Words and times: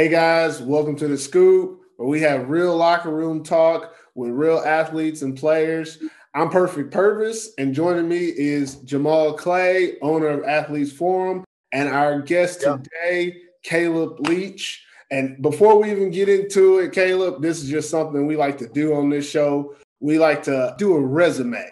Hey 0.00 0.08
guys, 0.08 0.62
welcome 0.62 0.96
to 0.96 1.08
the 1.08 1.18
Scoop, 1.18 1.82
where 1.96 2.08
we 2.08 2.22
have 2.22 2.48
real 2.48 2.74
locker 2.74 3.10
room 3.10 3.44
talk 3.44 3.94
with 4.14 4.30
real 4.30 4.56
athletes 4.56 5.20
and 5.20 5.36
players. 5.36 5.98
I'm 6.32 6.48
Perfect 6.48 6.90
Purpose, 6.90 7.50
and 7.58 7.74
joining 7.74 8.08
me 8.08 8.32
is 8.34 8.76
Jamal 8.76 9.34
Clay, 9.34 9.98
owner 10.00 10.28
of 10.28 10.44
Athletes 10.44 10.90
Forum, 10.90 11.44
and 11.72 11.86
our 11.90 12.22
guest 12.22 12.62
Yeah. 12.62 12.78
today, 12.78 13.42
Caleb 13.62 14.26
Leach. 14.26 14.82
And 15.10 15.42
before 15.42 15.78
we 15.78 15.90
even 15.90 16.10
get 16.10 16.30
into 16.30 16.78
it, 16.78 16.92
Caleb, 16.92 17.42
this 17.42 17.62
is 17.62 17.68
just 17.68 17.90
something 17.90 18.26
we 18.26 18.36
like 18.36 18.56
to 18.56 18.68
do 18.68 18.94
on 18.94 19.10
this 19.10 19.28
show. 19.28 19.74
We 20.00 20.18
like 20.18 20.42
to 20.44 20.74
do 20.78 20.94
a 20.94 21.00
resume, 21.00 21.70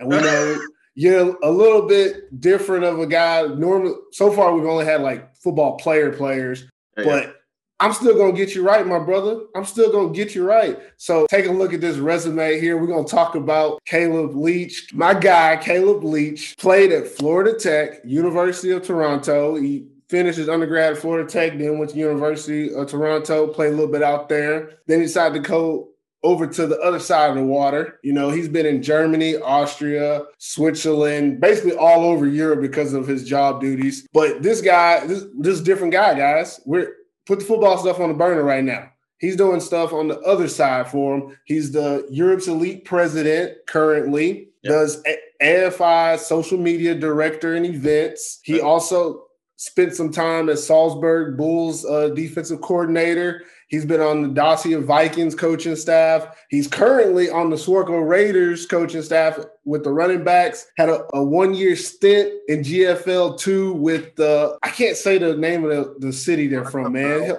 and 0.00 0.08
we 0.08 0.16
know 0.16 0.60
you're 0.96 1.38
a 1.44 1.50
little 1.52 1.82
bit 1.82 2.40
different 2.40 2.82
of 2.82 2.98
a 2.98 3.06
guy. 3.06 3.46
Normally, 3.46 3.94
so 4.10 4.32
far 4.32 4.52
we've 4.52 4.66
only 4.66 4.84
had 4.84 5.00
like 5.00 5.32
football 5.36 5.76
player 5.76 6.10
players, 6.10 6.68
but 6.96 7.36
I'm 7.80 7.92
still 7.92 8.16
gonna 8.16 8.32
get 8.32 8.54
you 8.54 8.66
right, 8.66 8.86
my 8.86 8.98
brother. 8.98 9.42
I'm 9.54 9.64
still 9.64 9.92
gonna 9.92 10.12
get 10.12 10.34
you 10.34 10.44
right. 10.44 10.78
So 10.96 11.26
take 11.30 11.46
a 11.46 11.52
look 11.52 11.72
at 11.72 11.80
this 11.80 11.96
resume 11.96 12.60
here. 12.60 12.76
We're 12.76 12.88
gonna 12.88 13.06
talk 13.06 13.36
about 13.36 13.84
Caleb 13.84 14.34
Leach. 14.34 14.92
My 14.92 15.14
guy, 15.14 15.56
Caleb 15.56 16.02
Leach, 16.02 16.56
played 16.58 16.90
at 16.90 17.06
Florida 17.06 17.54
Tech, 17.56 18.00
University 18.04 18.72
of 18.72 18.82
Toronto. 18.82 19.54
He 19.54 19.86
finished 20.08 20.38
his 20.38 20.48
undergrad 20.48 20.94
at 20.94 20.98
Florida 20.98 21.28
Tech, 21.28 21.56
then 21.56 21.78
went 21.78 21.90
to 21.92 21.98
University 21.98 22.72
of 22.74 22.88
Toronto, 22.88 23.46
played 23.46 23.72
a 23.72 23.76
little 23.76 23.92
bit 23.92 24.02
out 24.02 24.28
there. 24.28 24.70
Then 24.86 25.00
he 25.00 25.06
decided 25.06 25.42
to 25.42 25.48
go 25.48 25.90
over 26.24 26.46
to 26.46 26.66
the 26.66 26.78
other 26.80 26.98
side 26.98 27.30
of 27.30 27.36
the 27.36 27.44
water. 27.44 28.00
You 28.02 28.12
know, 28.12 28.30
he's 28.30 28.48
been 28.48 28.66
in 28.66 28.82
Germany, 28.82 29.36
Austria, 29.36 30.22
Switzerland, 30.38 31.40
basically 31.40 31.76
all 31.76 32.04
over 32.04 32.26
Europe 32.26 32.60
because 32.60 32.92
of 32.92 33.06
his 33.06 33.24
job 33.24 33.60
duties. 33.60 34.08
But 34.12 34.42
this 34.42 34.60
guy, 34.60 35.06
this 35.06 35.24
this 35.38 35.60
different 35.60 35.92
guy, 35.92 36.14
guys. 36.14 36.60
We're 36.64 36.92
put 37.28 37.38
the 37.38 37.44
football 37.44 37.78
stuff 37.78 38.00
on 38.00 38.08
the 38.08 38.14
burner 38.14 38.42
right 38.42 38.64
now. 38.64 38.90
He's 39.18 39.36
doing 39.36 39.60
stuff 39.60 39.92
on 39.92 40.08
the 40.08 40.18
other 40.20 40.48
side 40.48 40.88
for 40.88 41.16
him. 41.16 41.36
He's 41.44 41.70
the 41.70 42.06
Europe's 42.10 42.48
elite 42.48 42.84
president 42.84 43.58
currently. 43.66 44.48
Yep. 44.62 44.72
Does 44.72 45.02
AFI 45.40 46.18
social 46.18 46.58
media 46.58 46.94
director 46.94 47.54
and 47.54 47.66
events. 47.66 48.40
He 48.42 48.60
also 48.60 49.27
spent 49.58 49.92
some 49.92 50.10
time 50.10 50.48
as 50.48 50.64
Salzburg 50.64 51.36
Bulls 51.36 51.84
uh, 51.84 52.08
defensive 52.10 52.60
coordinator. 52.60 53.42
He's 53.66 53.84
been 53.84 54.00
on 54.00 54.22
the 54.22 54.28
Dacia 54.28 54.80
Vikings 54.80 55.34
coaching 55.34 55.76
staff. 55.76 56.38
He's 56.48 56.68
currently 56.68 57.28
on 57.28 57.50
the 57.50 57.56
Swarco 57.56 58.08
Raiders 58.08 58.64
coaching 58.64 59.02
staff 59.02 59.38
with 59.64 59.84
the 59.84 59.92
running 59.92 60.24
backs. 60.24 60.70
Had 60.78 60.88
a, 60.88 61.04
a 61.12 61.22
one 61.22 61.54
year 61.54 61.76
stint 61.76 62.32
in 62.48 62.60
GFL 62.60 63.38
two 63.38 63.74
with 63.74 64.14
the 64.16 64.56
I 64.62 64.70
can't 64.70 64.96
say 64.96 65.18
the 65.18 65.36
name 65.36 65.64
of 65.64 65.70
the, 65.70 66.06
the 66.06 66.12
city 66.12 66.46
they're 66.46 66.64
from, 66.64 66.92
man. 66.92 67.36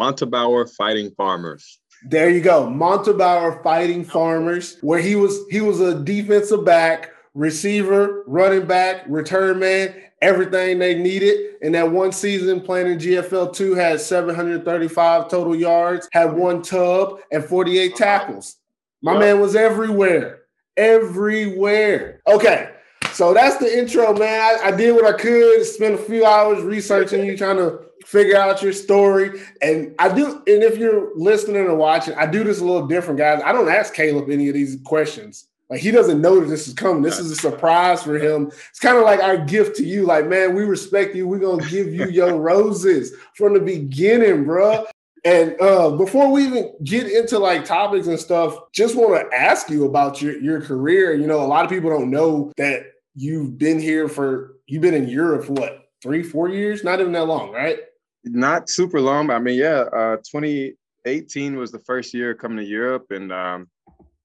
Montabaur 0.00 0.74
Fighting 0.74 1.12
Farmers. 1.12 1.78
There 2.04 2.30
you 2.30 2.40
go, 2.40 2.66
Montabaur 2.66 3.62
Fighting 3.62 4.04
Farmers, 4.04 4.78
where 4.80 5.00
he 5.00 5.14
was 5.16 5.38
he 5.50 5.60
was 5.60 5.80
a 5.80 6.02
defensive 6.02 6.64
back, 6.64 7.10
receiver, 7.34 8.24
running 8.26 8.66
back, 8.66 9.04
return 9.06 9.60
man, 9.60 9.94
everything 10.22 10.78
they 10.78 10.94
needed. 10.94 11.56
In 11.60 11.72
that 11.72 11.90
one 11.90 12.12
season 12.12 12.60
playing 12.60 12.86
in 12.86 12.98
GFL 12.98 13.52
two, 13.54 13.74
had 13.74 14.00
735 14.00 15.28
total 15.28 15.54
yards, 15.54 16.08
had 16.12 16.32
one 16.32 16.62
tub 16.62 17.18
and 17.30 17.44
48 17.44 17.94
tackles. 17.96 18.56
My 19.02 19.14
Yeah. 19.14 19.18
man 19.18 19.40
was 19.40 19.54
everywhere, 19.56 20.42
everywhere. 20.76 22.20
Okay. 22.26 22.70
So 23.12 23.34
that's 23.34 23.58
the 23.58 23.78
intro, 23.78 24.14
man. 24.14 24.40
I, 24.40 24.68
I 24.68 24.70
did 24.70 24.94
what 24.94 25.04
I 25.04 25.12
could, 25.12 25.64
spent 25.66 25.94
a 25.94 25.98
few 25.98 26.24
hours 26.24 26.62
researching 26.62 27.26
you, 27.26 27.36
trying 27.36 27.58
to 27.58 27.80
figure 28.06 28.36
out 28.38 28.62
your 28.62 28.72
story. 28.72 29.40
And 29.60 29.94
I 29.98 30.08
do, 30.14 30.36
and 30.46 30.62
if 30.62 30.78
you're 30.78 31.10
listening 31.14 31.62
or 31.66 31.74
watching, 31.74 32.14
I 32.14 32.26
do 32.26 32.42
this 32.42 32.60
a 32.60 32.64
little 32.64 32.86
different, 32.86 33.18
guys. 33.18 33.42
I 33.44 33.52
don't 33.52 33.68
ask 33.68 33.92
Caleb 33.92 34.30
any 34.30 34.48
of 34.48 34.54
these 34.54 34.78
questions. 34.84 35.46
Like 35.72 35.80
he 35.80 35.90
doesn't 35.90 36.20
know 36.20 36.38
that 36.38 36.50
this 36.50 36.68
is 36.68 36.74
coming. 36.74 37.00
This 37.00 37.18
is 37.18 37.30
a 37.30 37.34
surprise 37.34 38.02
for 38.02 38.18
him. 38.18 38.48
It's 38.48 38.78
kind 38.78 38.98
of 38.98 39.04
like 39.04 39.20
our 39.20 39.38
gift 39.38 39.74
to 39.76 39.82
you. 39.82 40.04
Like, 40.04 40.26
man, 40.26 40.54
we 40.54 40.64
respect 40.64 41.14
you. 41.14 41.26
We're 41.26 41.38
gonna 41.38 41.66
give 41.66 41.94
you 41.94 42.08
your 42.10 42.38
roses 42.38 43.14
from 43.34 43.54
the 43.54 43.60
beginning, 43.60 44.44
bruh. 44.44 44.84
And 45.24 45.58
uh, 45.62 45.92
before 45.92 46.30
we 46.30 46.44
even 46.44 46.74
get 46.84 47.10
into 47.10 47.38
like 47.38 47.64
topics 47.64 48.06
and 48.06 48.20
stuff, 48.20 48.54
just 48.72 48.94
want 48.96 49.18
to 49.18 49.34
ask 49.34 49.70
you 49.70 49.86
about 49.86 50.20
your 50.20 50.38
your 50.42 50.60
career. 50.60 51.14
You 51.14 51.26
know, 51.26 51.40
a 51.40 51.48
lot 51.48 51.64
of 51.64 51.70
people 51.70 51.88
don't 51.88 52.10
know 52.10 52.52
that 52.58 52.92
you've 53.14 53.56
been 53.56 53.80
here 53.80 54.08
for 54.08 54.56
you've 54.66 54.82
been 54.82 54.92
in 54.92 55.08
Europe 55.08 55.46
for 55.46 55.54
what 55.54 55.88
three, 56.02 56.22
four 56.22 56.50
years? 56.50 56.84
Not 56.84 57.00
even 57.00 57.12
that 57.12 57.24
long, 57.24 57.50
right? 57.50 57.78
Not 58.24 58.68
super 58.68 59.00
long, 59.00 59.28
but 59.28 59.36
I 59.36 59.38
mean, 59.38 59.58
yeah, 59.58 59.84
uh, 59.90 60.16
2018 60.16 61.56
was 61.56 61.72
the 61.72 61.78
first 61.78 62.12
year 62.12 62.34
coming 62.34 62.58
to 62.58 62.64
Europe. 62.64 63.06
And 63.10 63.32
um, 63.32 63.68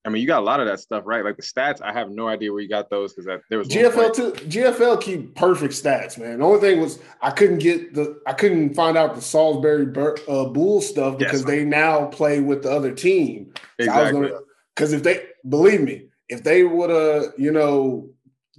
I 0.08 0.10
mean, 0.10 0.22
you 0.22 0.28
got 0.28 0.40
a 0.40 0.46
lot 0.46 0.62
of 0.62 0.68
that 0.68 0.80
stuff, 0.80 1.04
right? 1.06 1.22
Like 1.22 1.36
the 1.36 1.44
stats, 1.44 1.82
I 1.82 1.92
have 1.92 2.10
no 2.12 2.30
idea 2.30 2.50
where 2.54 2.62
you 2.62 2.70
got 2.70 2.90
those 2.90 3.14
because 3.14 3.42
there 3.50 3.60
was 3.60 3.68
GFL 3.68 3.92
point- 3.92 4.16
too. 4.16 4.32
GFL 4.48 5.02
keep 5.02 5.36
perfect 5.36 5.74
stats, 5.74 6.18
man. 6.18 6.40
The 6.40 6.46
only 6.46 6.62
thing 6.62 6.80
was 6.80 7.00
I 7.22 7.30
couldn't 7.32 7.58
get 7.58 7.94
the 7.94 8.18
I 8.26 8.32
couldn't 8.32 8.74
find 8.74 8.98
out 8.98 9.16
the 9.16 9.22
Salzburg 9.22 9.94
Bur- 9.94 10.16
uh, 10.30 10.46
Bulls 10.46 10.88
stuff 10.88 11.18
because 11.18 11.42
Yes. 11.42 11.48
they 11.48 11.66
now 11.66 12.06
play 12.06 12.40
with 12.40 12.64
the 12.64 12.72
other 12.72 12.94
team. 12.94 13.52
So 13.58 13.62
Exactly. 13.86 14.30
gonna 14.30 14.40
because 14.74 14.94
if 14.94 15.04
they 15.04 15.24
believe 15.50 15.82
me, 15.82 16.08
if 16.30 16.42
they 16.42 16.64
would 16.64 16.90
have 16.90 17.34
you 17.38 17.52
know 17.52 18.10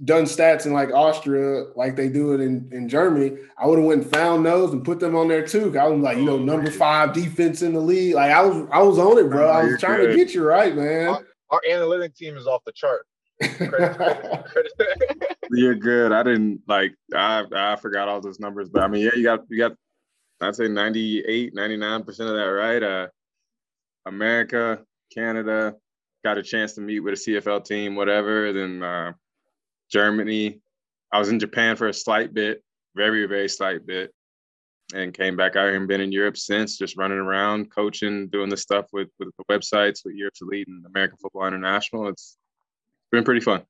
done 0.05 0.23
stats 0.25 0.65
in 0.67 0.71
like 0.71 0.93
Austria 0.93 1.65
like 1.75 1.95
they 1.97 2.07
do 2.09 2.31
it 2.33 2.39
in, 2.39 2.69
in 2.71 2.87
Germany, 2.87 3.37
I 3.57 3.65
would 3.65 3.79
have 3.79 3.85
went 3.87 4.03
and 4.03 4.11
found 4.13 4.45
those 4.45 4.71
and 4.71 4.85
put 4.85 4.99
them 5.01 5.13
on 5.15 5.27
there 5.27 5.45
too. 5.45 5.77
I 5.77 5.87
was 5.87 5.99
like, 5.99 6.17
you 6.17 6.23
know, 6.25 6.37
number 6.37 6.69
five 6.71 7.11
defense 7.11 7.63
in 7.63 7.73
the 7.73 7.81
league. 7.81 8.13
Like 8.13 8.31
I 8.31 8.41
was 8.43 8.67
I 8.71 8.83
was 8.83 8.99
on 8.99 9.17
it, 9.17 9.29
bro. 9.31 9.47
Oh, 9.47 9.51
I 9.51 9.63
was 9.63 9.79
trying 9.79 10.07
to 10.07 10.15
get 10.15 10.33
you 10.35 10.45
right, 10.45 10.75
man. 10.75 11.17
Our 11.51 11.61
analytic 11.69 12.15
team 12.15 12.37
is 12.37 12.47
off 12.47 12.63
the 12.65 12.71
chart. 12.71 13.05
Credit- 13.41 13.95
credit- 13.95 14.45
credit- 14.77 15.37
You're 15.51 15.75
good. 15.75 16.11
I 16.11 16.23
didn't 16.23 16.61
like, 16.67 16.93
I, 17.13 17.43
I 17.55 17.75
forgot 17.77 18.07
all 18.07 18.21
those 18.21 18.39
numbers, 18.39 18.69
but 18.69 18.83
I 18.83 18.87
mean, 18.87 19.03
yeah, 19.05 19.15
you 19.15 19.23
got, 19.23 19.41
you 19.49 19.57
got, 19.57 19.73
I'd 20.41 20.55
say 20.55 20.67
98, 20.67 21.55
99% 21.55 22.07
of 22.07 22.15
that, 22.17 22.23
right? 22.23 22.83
Uh, 22.83 23.07
America, 24.05 24.83
Canada, 25.13 25.75
got 26.23 26.37
a 26.37 26.43
chance 26.43 26.73
to 26.73 26.81
meet 26.81 26.99
with 26.99 27.13
a 27.13 27.17
CFL 27.17 27.65
team, 27.65 27.95
whatever. 27.95 28.53
Then 28.53 28.83
uh, 28.83 29.13
Germany. 29.91 30.61
I 31.11 31.17
was 31.19 31.29
in 31.29 31.39
Japan 31.39 31.75
for 31.75 31.87
a 31.87 31.93
slight 31.93 32.33
bit, 32.33 32.63
very, 32.95 33.25
very 33.25 33.49
slight 33.49 33.85
bit, 33.87 34.13
and 34.93 35.13
came 35.13 35.35
back 35.35 35.55
out 35.55 35.67
here 35.67 35.75
and 35.75 35.87
been 35.87 36.01
in 36.01 36.11
Europe 36.11 36.37
since, 36.37 36.77
just 36.77 36.97
running 36.97 37.17
around, 37.17 37.71
coaching, 37.71 38.27
doing 38.27 38.49
the 38.49 38.57
stuff 38.57 38.85
with, 38.91 39.09
with 39.19 39.29
the 39.37 39.43
websites, 39.45 40.03
with 40.03 40.15
Europe's 40.15 40.41
Elite 40.41 40.67
and 40.67 40.85
American 40.85 41.17
Football 41.17 41.47
International. 41.47 42.07
It's 42.07 42.37
been 43.11 43.23
pretty 43.23 43.41
fun. 43.41 43.63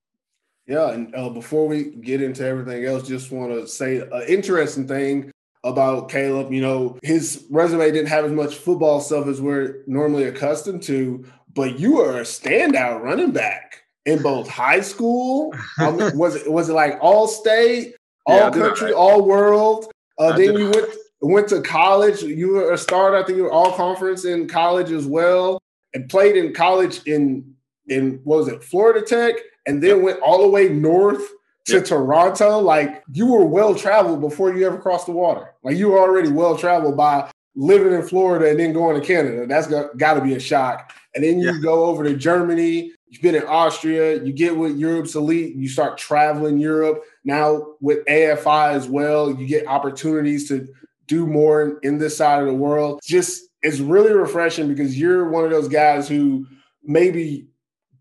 Yeah, 0.68 0.92
and 0.92 1.14
uh, 1.16 1.30
before 1.30 1.68
we 1.68 1.86
get 1.86 2.22
into 2.22 2.46
everything 2.46 2.86
else, 2.86 3.08
just 3.08 3.32
want 3.32 3.52
to 3.52 3.68
say 3.68 3.98
an 3.98 4.24
interesting 4.28 4.88
thing 4.88 5.32
about 5.64 6.10
Caleb. 6.10 6.54
You 6.54 6.62
know, 6.62 7.00
his 7.02 7.46
resume 7.50 7.92
didn't 7.92 8.10
have 8.10 8.26
as 8.26 8.32
much 8.32 8.56
football 8.56 9.02
stuff 9.02 9.28
as 9.28 9.42
we're 9.42 9.84
normally 9.88 10.26
accustomed 10.26 10.84
to, 10.84 11.26
but 11.54 11.80
you 11.80 12.00
are 12.02 12.20
a 12.20 12.24
standout 12.24 13.02
running 13.02 13.32
back 13.32 13.84
in 14.06 14.22
both 14.22 14.48
high 14.48 14.82
school. 14.82 15.54
Um, 15.80 15.98
was 16.18 16.36
it 16.36 16.52
was 16.52 16.70
it 16.70 16.74
like 16.74 16.98
all 17.02 17.26
state, 17.26 17.96
all 18.26 18.52
did 18.52 18.62
country, 18.62 18.92
all 18.92 19.26
world? 19.26 19.90
Uh, 20.18 20.36
then 20.36 20.58
you 20.58 20.70
went 20.70 20.94
went 21.22 21.48
to 21.50 21.62
college. 21.62 22.22
You 22.24 22.50
were 22.50 22.74
a 22.74 22.78
starter. 22.78 23.18
I 23.18 23.24
think 23.24 23.38
you 23.38 23.44
were 23.44 23.52
all 23.52 23.74
conference 23.74 24.26
in 24.26 24.48
college 24.48 24.92
as 24.92 25.06
well, 25.06 25.62
and 25.94 26.10
played 26.10 26.36
in 26.36 26.54
college 26.54 27.02
in 27.06 27.54
in 27.88 28.22
what 28.24 28.38
was 28.38 28.48
it 28.48 28.64
Florida 28.64 29.02
Tech, 29.02 29.36
and 29.66 29.82
then 29.82 30.02
went 30.04 30.20
all 30.22 30.42
the 30.42 30.48
way 30.50 30.70
north 30.70 31.28
to 31.66 31.76
Yep. 31.76 31.86
Toronto. 31.86 32.60
Like 32.60 33.04
you 33.12 33.28
were 33.28 33.46
well 33.46 33.76
traveled 33.76 34.22
before 34.22 34.54
you 34.56 34.66
ever 34.66 34.78
crossed 34.78 35.08
the 35.08 35.12
water. 35.12 35.54
Like 35.64 35.78
you 35.78 35.90
were 35.90 36.00
already 36.00 36.30
well 36.30 36.58
traveled 36.58 36.96
by 36.98 37.30
living 37.56 37.94
in 37.94 38.04
Florida 38.04 38.50
and 38.50 38.60
then 38.60 38.74
going 38.74 39.00
to 39.00 39.06
Canada. 39.06 39.46
That's 39.48 39.68
got, 39.68 39.98
got 39.98 40.14
to 40.14 40.22
be 40.22 40.36
a 40.36 40.40
shock. 40.40 40.94
And 41.16 41.24
then 41.24 41.40
you 41.40 41.52
Yeah. 41.52 41.60
go 41.62 41.86
over 41.86 42.04
to 42.04 42.16
Germany. 42.16 42.94
You've 43.08 43.22
been 43.22 43.36
in 43.36 43.44
Austria. 43.44 44.24
You 44.24 44.32
get 44.32 44.56
with 44.56 44.78
Europe's 44.78 45.16
elite. 45.16 45.56
You 45.56 45.68
start 45.68 45.98
traveling 45.98 46.60
Europe. 46.60 47.04
Now 47.26 47.74
with 47.82 48.06
AFI 48.08 48.72
as 48.74 48.88
well, 48.88 49.32
you 49.32 49.46
get 49.48 49.68
opportunities 49.68 50.48
to 50.50 50.68
do 51.10 51.26
more 51.28 51.80
in, 51.80 51.98
this 51.98 52.16
side 52.16 52.40
of 52.40 52.48
the 52.48 52.54
world. 52.54 53.02
Just 53.04 53.50
it's 53.62 53.80
really 53.80 54.14
refreshing 54.14 54.70
because 54.70 54.98
you're 54.98 55.30
one 55.30 55.44
of 55.44 55.52
those 55.52 55.68
guys 55.68 56.08
who 56.08 56.46
maybe 56.84 57.50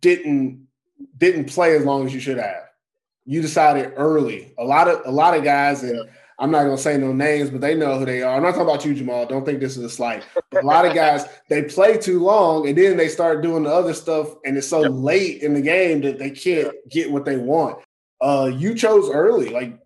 didn't 0.00 0.66
didn't 1.16 1.46
play 1.46 1.74
as 1.74 1.84
long 1.84 2.06
as 2.06 2.14
you 2.14 2.20
should 2.20 2.38
have. 2.38 2.64
You 3.24 3.42
decided 3.42 3.92
early. 3.96 4.54
A 4.58 4.64
lot 4.64 4.86
of 4.86 5.02
a 5.04 5.10
lot 5.10 5.36
of 5.36 5.42
guys, 5.42 5.82
and 5.82 6.08
I'm 6.38 6.50
not 6.52 6.64
gonna 6.64 6.78
say 6.78 6.96
no 6.96 7.12
names, 7.12 7.50
but 7.50 7.60
they 7.60 7.74
know 7.74 7.98
who 7.98 8.04
they 8.04 8.22
are. 8.22 8.36
I'm 8.36 8.42
not 8.42 8.50
talking 8.52 8.68
about 8.68 8.84
you, 8.84 8.94
Jamal. 8.94 9.26
Don't 9.26 9.44
think 9.44 9.58
this 9.58 9.76
is 9.76 9.82
a 9.84 9.90
slight. 9.90 10.24
But 10.50 10.62
a 10.62 10.66
lot 10.66 10.86
of 10.86 10.94
guys 10.94 11.24
they 11.48 11.64
play 11.64 11.98
too 11.98 12.20
long, 12.22 12.68
and 12.68 12.76
then 12.78 12.96
they 12.96 13.08
start 13.08 13.42
doing 13.42 13.64
the 13.64 13.70
other 13.70 13.94
stuff, 13.94 14.34
and 14.44 14.56
it's 14.56 14.68
so 14.68 14.82
Yep. 14.82 14.90
late 14.94 15.42
in 15.42 15.54
the 15.54 15.62
game 15.62 16.02
that 16.02 16.18
they 16.18 16.30
can't 16.30 16.74
get 16.90 17.10
what 17.10 17.24
they 17.24 17.36
want. 17.38 17.78
Uh, 18.20 18.50
you 18.54 18.74
chose 18.74 19.10
early. 19.10 19.48
Like 19.48 19.78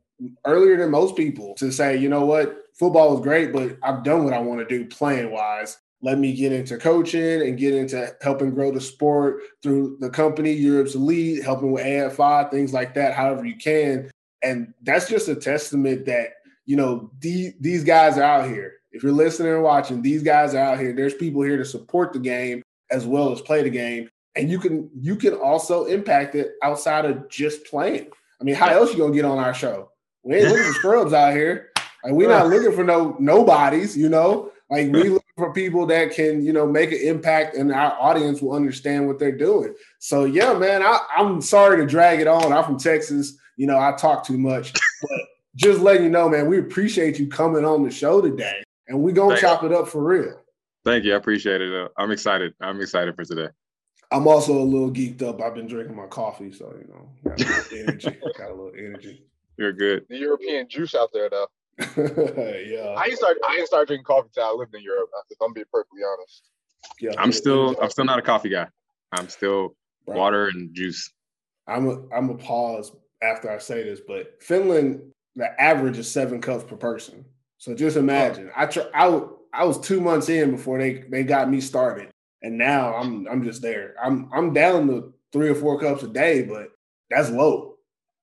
earlier 0.44 0.76
than 0.76 0.90
most 0.90 1.16
people 1.16 1.54
to 1.54 1.70
say, 1.70 1.96
you 1.96 2.08
know 2.08 2.24
what, 2.24 2.64
football 2.74 3.14
is 3.14 3.22
great, 3.22 3.52
but 3.52 3.76
I've 3.82 4.04
done 4.04 4.24
what 4.24 4.32
I 4.32 4.38
want 4.38 4.60
to 4.60 4.78
do 4.78 4.86
playing 4.86 5.30
wise. 5.30 5.78
Let 6.00 6.19
me 6.19 6.34
get 6.34 6.52
into 6.52 6.78
coaching 6.78 7.42
and 7.42 7.56
get 7.56 7.74
into 7.74 8.12
helping 8.20 8.50
grow 8.50 8.72
the 8.72 8.80
sport 8.80 9.42
through 9.62 9.98
the 10.00 10.10
company, 10.10 10.52
Europe's 10.52 10.96
Elite, 10.96 11.44
helping 11.44 11.70
with 11.70 11.84
AFI, 11.84 12.50
things 12.50 12.72
like 12.72 12.94
that, 12.94 13.14
however 13.14 13.44
you 13.44 13.56
can. 13.56 14.10
And 14.42 14.74
that's 14.82 15.08
just 15.08 15.28
a 15.28 15.36
testament 15.36 16.06
that, 16.06 16.30
you 16.66 16.76
know, 16.76 17.10
the, 17.20 17.54
these 17.60 17.84
guys 17.84 18.19
are 18.19 18.24
out 18.24 18.48
here. 18.48 18.74
If 18.90 19.02
you're 19.02 19.12
listening 19.12 19.52
and 19.52 19.62
watching, 19.62 20.02
these 20.02 20.22
guys 20.22 20.54
are 20.54 20.58
out 20.58 20.78
here. 20.78 20.92
There's 20.92 21.14
people 21.14 21.42
here 21.42 21.56
to 21.56 21.64
support 21.64 22.12
the 22.12 22.19
game 22.19 22.62
as 22.90 23.06
well 23.06 23.32
as 23.32 23.40
play 23.40 23.62
the 23.62 23.70
game. 23.70 24.08
And 24.34 24.50
you 24.50 24.58
can 24.58 24.90
you 24.98 25.16
can 25.16 25.34
also 25.34 25.84
impact 25.84 26.34
it 26.34 26.52
outside 26.62 27.04
of 27.04 27.28
just 27.28 27.66
playing. 27.66 28.08
I 28.40 28.44
mean, 28.44 28.54
how 28.54 28.69
else 28.69 28.92
you 28.92 28.98
gonna 28.98 29.14
get 29.14 29.24
on 29.24 29.38
our 29.38 29.54
show? 29.54 29.91
We 30.24 30.36
ain't 30.36 30.48
looking 30.48 30.64
for 30.64 30.72
scrubs 30.74 31.12
out 31.12 31.34
here. 31.34 31.70
Like 32.04 32.14
we're 32.14 32.28
not 32.28 32.48
looking 32.48 32.72
for 32.72 32.84
no 32.84 33.16
nobodies, 33.19 33.96
you 33.96 34.08
know. 34.08 34.52
Like 34.70 34.90
we 34.90 35.10
look 35.10 35.24
for 35.36 35.52
people 35.52 35.86
that 35.86 36.12
can, 36.12 36.44
you 36.44 36.52
know, 36.52 36.66
make 36.66 36.92
an 36.92 37.00
impact 37.02 37.56
and 37.56 37.72
our 37.72 37.92
audience 38.00 38.40
will 38.40 38.54
understand 38.54 39.06
what 39.06 39.19
they're 39.19 39.36
doing. 39.36 39.74
So 39.98 40.24
yeah, 40.24 40.54
man, 40.54 40.82
I, 40.82 40.98
I'm 41.16 41.40
sorry 41.40 41.76
to 41.78 41.86
drag 41.86 42.20
it 42.20 42.26
on. 42.26 42.52
I'm 42.52 42.64
from 42.64 42.78
Texas. 42.78 43.36
You 43.56 43.66
know, 43.66 43.78
I 43.78 43.92
talk 43.92 44.24
too 44.26 44.38
much, 44.38 44.72
but 45.02 45.20
just 45.56 45.80
letting 45.80 46.04
you 46.04 46.08
know, 46.08 46.28
man, 46.28 46.46
we 46.46 46.58
appreciate 46.58 47.19
you 47.19 47.28
coming 47.28 47.64
on 47.64 47.82
the 47.82 47.90
show 47.90 48.20
today. 48.20 48.62
And 48.88 49.00
we're 49.00 49.12
gonna 49.12 49.36
Thank 49.36 49.42
chop 49.42 49.62
you. 49.62 49.69
it 49.69 49.74
up 49.74 49.88
for 49.88 50.02
real. 50.02 50.40
Thank 50.84 51.04
you. 51.04 51.14
I 51.14 51.16
appreciate 51.16 51.60
it. 51.60 51.72
Uh, 51.72 51.88
I'm 51.96 52.10
excited. 52.10 52.54
I'm 52.60 52.80
excited 52.80 53.14
for 53.14 53.24
today. 53.24 53.48
I'm 54.10 54.26
also 54.26 54.58
a 54.58 54.62
little 54.62 54.90
geeked 54.90 55.22
up. 55.22 55.40
I've 55.40 55.54
been 55.54 55.66
drinking 55.66 55.96
my 55.96 56.06
coffee, 56.06 56.52
so 56.52 56.74
you 56.78 56.88
know, 56.88 57.08
got 57.24 57.40
a 57.40 57.44
little 57.44 57.78
energy. 57.88 58.19
got 58.38 58.50
a 58.50 58.54
little 58.54 58.72
energy. 58.76 59.24
You're 59.56 59.72
good. 59.72 60.06
The 60.08 60.19
European 60.19 60.69
juice 60.69 60.94
out 60.94 61.10
there, 61.12 61.28
though. 61.28 61.46
yeah. 61.78 62.94
I 62.96 63.04
didn't 63.06 63.19
start. 63.19 63.37
I 63.46 63.56
didn't 63.56 63.66
start 63.66 63.87
drinking 63.88 64.04
coffee 64.04 64.28
until 64.28 64.44
I 64.44 64.52
lived 64.52 64.75
in 64.75 64.82
Europe. 64.82 65.10
If 65.31 65.38
I'm 65.40 65.52
being 65.52 65.66
perfectly 65.72 66.02
honest. 66.02 66.43
Yeah. 67.00 67.12
I'm 67.19 67.32
still. 67.32 67.76
I'm 67.81 67.90
still 67.90 68.04
not 68.04 68.19
a 68.19 68.22
coffee 68.22 68.50
guy. 68.50 68.66
I'm 69.12 69.28
still 69.28 69.75
right. 70.06 70.16
water 70.16 70.49
and 70.49 70.75
juice. 70.75 71.10
I'm 71.66 71.88
a. 71.88 72.08
I'm 72.14 72.31
a 72.31 72.37
pause 72.37 72.93
after 73.22 73.50
I 73.50 73.58
say 73.58 73.84
this, 73.84 74.00
but 74.06 74.43
Finland, 74.43 75.00
the 75.37 75.60
average 75.60 75.98
is 75.98 76.10
seven 76.10 76.40
cups 76.40 76.64
per 76.64 76.76
person. 76.76 77.25
So 77.58 77.75
just 77.75 77.96
imagine. 77.96 78.50
Oh. 78.50 78.62
I 78.62 78.66
try. 78.66 78.84
I, 78.94 79.22
I 79.55 79.64
was 79.64 79.78
two 79.81 80.00
months 80.00 80.28
in 80.28 80.52
before 80.52 80.78
they 80.78 81.05
they 81.10 81.25
got 81.25 81.50
me 81.50 81.60
started, 81.60 82.10
and 82.43 82.58
now 82.58 82.94
I'm 82.94 83.26
I'm 83.28 83.43
just 83.44 83.62
there. 83.62 83.94
I'm 84.02 84.28
I'm 84.32 84.52
down 84.52 84.88
to 84.88 85.14
three 85.32 85.48
or 85.48 85.55
four 85.55 85.81
cups 85.81 86.02
a 86.02 86.08
day, 86.08 86.43
but 86.43 86.69
that's 87.10 87.31
low 87.31 87.71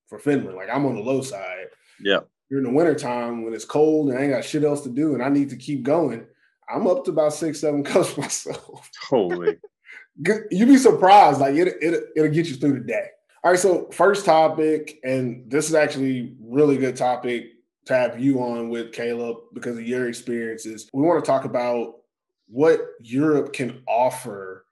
for 0.10 0.20
Finland. 0.20 0.58
Like 0.58 0.70
I'm 0.70 0.86
on 0.86 0.96
the 0.96 1.02
low 1.02 1.22
side. 1.22 1.68
Yeah. 2.02 2.20
During 2.50 2.66
the 2.66 2.72
wintertime 2.72 3.46
when 3.46 3.54
it's 3.54 3.66
cold 3.66 4.10
and 4.10 4.18
I 4.18 4.24
ain't 4.24 4.34
got 4.34 4.44
shit 4.44 4.64
else 4.64 4.82
to 4.82 4.90
do 4.90 5.14
and 5.14 5.24
I 5.24 5.30
need 5.30 5.50
to 5.52 5.56
keep 5.56 5.84
going, 5.84 6.26
I'm 6.68 6.88
up 6.88 7.06
to 7.06 7.12
about 7.12 7.34
six, 7.34 7.62
seven 7.62 7.84
cups 7.86 8.18
myself. 8.18 8.90
Holy. 9.08 9.58
You'd 10.52 10.68
be 10.68 10.78
surprised. 10.78 11.40
Like 11.40 11.56
it, 11.56 11.68
it, 11.82 12.04
it'll 12.16 12.32
get 12.32 12.48
you 12.48 12.56
through 12.56 12.80
the 12.80 12.86
day. 12.86 13.08
All 13.44 13.52
right. 13.52 13.60
So 13.60 13.90
first 13.92 14.26
topic, 14.26 15.00
and 15.04 15.50
this 15.50 15.70
is 15.70 15.76
actually 15.76 16.36
really 16.42 16.78
good 16.78 16.98
topic 16.98 17.52
to 17.86 17.96
have 17.96 18.20
you 18.20 18.42
on 18.42 18.70
with 18.70 18.92
Caleb 18.92 19.38
because 19.54 19.78
of 19.78 19.88
your 19.88 20.10
experiences. 20.10 20.90
We 20.94 21.04
want 21.04 21.24
to 21.24 21.30
talk 21.30 21.46
about 21.46 21.96
what 22.48 22.82
Europe 23.00 23.54
can 23.54 23.82
offer 23.88 24.66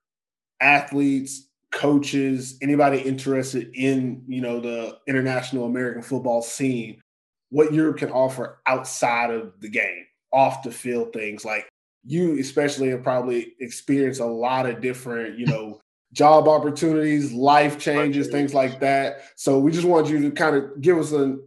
athletes, 0.59 1.46
coaches, 1.71 2.57
anybody 2.61 2.99
interested 2.99 3.71
in, 3.73 4.23
you 4.27 4.41
know, 4.41 4.59
the 4.59 4.97
international 5.07 5.65
American 5.65 6.01
football 6.01 6.41
scene, 6.41 7.01
what 7.49 7.73
Europe 7.73 7.97
can 7.97 8.11
offer 8.11 8.59
outside 8.65 9.31
of 9.31 9.53
the 9.59 9.69
game, 9.69 10.05
off 10.31 10.63
the 10.63 10.71
field 10.71 11.13
things 11.13 11.45
like 11.45 11.67
you 12.07 12.39
especially 12.39 12.89
have 12.89 13.03
probably 13.03 13.53
experienced 13.59 14.21
a 14.21 14.25
lot 14.25 14.65
of 14.65 14.81
different, 14.81 15.37
you 15.37 15.45
know, 15.45 15.79
job 16.13 16.47
opportunities, 16.47 17.33
life 17.33 17.77
changes, 17.77 18.29
things 18.29 18.53
like 18.53 18.79
that. 18.79 19.23
So 19.35 19.59
we 19.59 19.71
just 19.71 19.85
want 19.85 20.07
you 20.07 20.21
to 20.21 20.31
kind 20.31 20.55
of 20.55 20.81
give 20.81 20.97
us 20.97 21.11
an, 21.11 21.43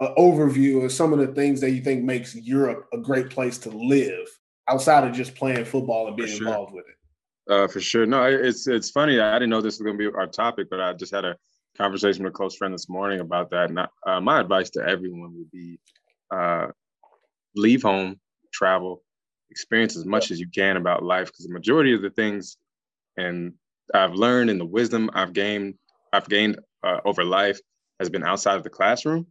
an 0.00 0.14
overview 0.16 0.82
of 0.84 0.92
some 0.92 1.12
of 1.12 1.18
the 1.18 1.26
things 1.28 1.60
that 1.60 1.72
you 1.72 1.82
think 1.82 2.04
makes 2.04 2.34
Europe 2.34 2.88
a 2.94 2.98
great 2.98 3.28
place 3.28 3.58
to 3.58 3.70
live 3.70 4.26
outside 4.68 5.06
of 5.06 5.14
just 5.14 5.34
playing 5.34 5.66
football 5.66 6.08
and 6.08 6.16
being 6.16 6.28
sure. 6.28 6.48
involved 6.48 6.72
with 6.72 6.86
it. 6.88 6.94
Uh, 7.48 7.66
for 7.66 7.80
sure. 7.80 8.06
No, 8.06 8.24
it's 8.24 8.66
it's 8.66 8.90
funny. 8.90 9.20
I 9.20 9.34
didn't 9.34 9.50
know 9.50 9.60
this 9.60 9.78
was 9.78 9.84
going 9.86 9.98
to 9.98 10.10
be 10.10 10.14
our 10.14 10.26
topic, 10.26 10.68
but 10.70 10.80
I 10.80 10.92
just 10.92 11.14
had 11.14 11.24
a 11.24 11.36
conversation 11.76 12.24
with 12.24 12.32
a 12.32 12.36
close 12.36 12.56
friend 12.56 12.74
this 12.74 12.88
morning 12.88 13.20
about 13.20 13.50
that. 13.50 13.70
And 13.70 13.78
uh, 14.06 14.20
my 14.20 14.40
advice 14.40 14.70
to 14.70 14.86
everyone 14.86 15.34
would 15.36 15.50
be 15.50 15.78
uh, 16.30 16.68
leave 17.56 17.82
home, 17.82 18.20
travel, 18.52 19.02
experience 19.50 19.96
as 19.96 20.04
much 20.04 20.30
as 20.30 20.40
you 20.40 20.48
can 20.54 20.76
about 20.76 21.02
life, 21.02 21.28
because 21.28 21.46
the 21.46 21.52
majority 21.52 21.94
of 21.94 22.02
the 22.02 22.10
things 22.10 22.58
and 23.16 23.52
I've 23.94 24.14
learned 24.14 24.50
and 24.50 24.60
the 24.60 24.66
wisdom 24.66 25.10
I've 25.14 25.32
gained 25.32 25.74
I've 26.12 26.28
gained 26.28 26.58
uh, 26.84 27.00
over 27.04 27.24
life 27.24 27.60
has 27.98 28.10
been 28.10 28.24
outside 28.24 28.56
of 28.56 28.64
the 28.64 28.70
classroom 28.70 29.26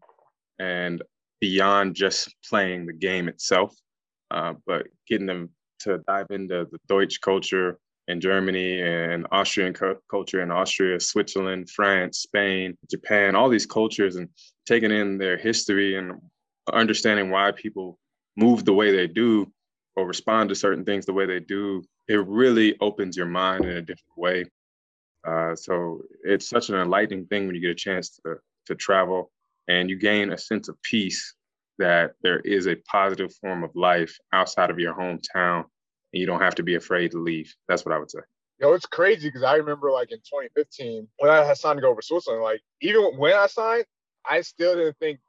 and 0.59 1.01
beyond 1.39 1.95
just 1.95 2.35
playing 2.49 2.85
the 2.85 2.93
game 2.93 3.27
itself 3.27 3.75
uh, 4.31 4.53
but 4.65 4.87
getting 5.07 5.27
them 5.27 5.49
to 5.79 5.99
dive 6.07 6.27
into 6.31 6.67
the 6.71 6.79
Deutsch 6.87 7.21
culture 7.21 7.79
in 8.07 8.21
Germany 8.21 8.81
and 8.81 9.27
Austrian 9.31 9.73
cu- 9.73 9.99
culture 10.09 10.41
in 10.41 10.51
Austria, 10.51 10.99
Switzerland, 10.99 11.69
France, 11.69 12.19
Spain, 12.19 12.77
Japan, 12.89 13.35
all 13.35 13.49
these 13.49 13.65
cultures 13.65 14.15
and 14.15 14.29
taking 14.65 14.91
in 14.91 15.17
their 15.17 15.37
history 15.37 15.97
and 15.97 16.13
understanding 16.71 17.29
why 17.29 17.51
people 17.51 17.99
move 18.35 18.63
the 18.63 18.73
way 18.73 18.95
they 18.95 19.07
do 19.07 19.51
or 19.95 20.05
respond 20.05 20.49
to 20.49 20.55
certain 20.55 20.85
things 20.85 21.05
the 21.05 21.13
way 21.13 21.25
they 21.25 21.39
do, 21.39 21.83
it 22.07 22.25
really 22.27 22.77
opens 22.79 23.17
your 23.17 23.25
mind 23.25 23.65
in 23.65 23.77
a 23.77 23.81
different 23.81 24.17
way. 24.17 24.45
Uh, 25.27 25.55
so 25.55 26.01
it's 26.23 26.49
such 26.49 26.69
an 26.69 26.75
enlightening 26.75 27.25
thing 27.25 27.45
when 27.45 27.55
you 27.55 27.61
get 27.61 27.71
a 27.71 27.75
chance 27.75 28.09
to, 28.09 28.37
to 28.65 28.75
travel 28.75 29.31
and 29.67 29.89
you 29.89 29.97
gain 29.97 30.31
a 30.31 30.37
sense 30.37 30.69
of 30.69 30.81
peace 30.81 31.33
that 31.77 32.13
there 32.21 32.39
is 32.39 32.67
a 32.67 32.75
positive 32.89 33.33
form 33.35 33.63
of 33.63 33.75
life 33.75 34.17
outside 34.31 34.69
of 34.69 34.79
your 34.79 34.93
hometown 34.93 35.65
and 36.13 36.19
you 36.19 36.25
don't 36.25 36.41
have 36.41 36.55
to 36.55 36.63
be 36.63 36.75
afraid 36.75 37.11
to 37.11 37.19
leave. 37.19 37.53
That's 37.67 37.85
what 37.85 37.93
I 37.93 37.99
would 37.99 38.11
say. 38.11 38.19
Yo, 38.59 38.73
it's 38.73 38.85
crazy 38.85 39.27
because 39.27 39.43
I 39.43 39.55
remember 39.55 39.91
like 39.91 40.11
in 40.11 40.17
2015 40.17 41.07
when 41.19 41.29
I 41.29 41.43
had 41.43 41.57
signed 41.57 41.77
to 41.77 41.81
go 41.81 41.91
over 41.91 42.01
Switzerland, 42.01 42.43
like 42.43 42.61
even 42.81 43.03
when 43.17 43.33
I 43.33 43.47
signed, 43.47 43.85
I 44.27 44.41
still 44.41 44.75
didn't 44.75 44.97
think 44.97 45.19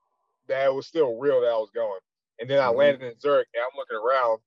that 0.48 0.66
it 0.66 0.74
was 0.74 0.86
still 0.86 1.16
real 1.18 1.40
that 1.42 1.48
I 1.48 1.58
was 1.58 1.70
going. 1.74 2.00
And 2.40 2.48
then 2.48 2.58
I 2.58 2.68
mm-hmm. 2.68 2.78
landed 2.78 3.02
in 3.02 3.20
Zurich 3.20 3.48
and 3.54 3.62
I'm 3.62 3.76
looking 3.76 3.96
around, 3.96 4.38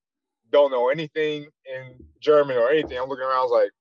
don't 0.52 0.72
know 0.72 0.90
anything 0.90 1.48
in 1.66 1.96
German 2.20 2.58
or 2.58 2.70
anything. 2.70 2.98
I'm 2.98 3.08
looking 3.08 3.24
around, 3.24 3.40
I 3.40 3.44
was 3.44 3.52
like, 3.52 3.72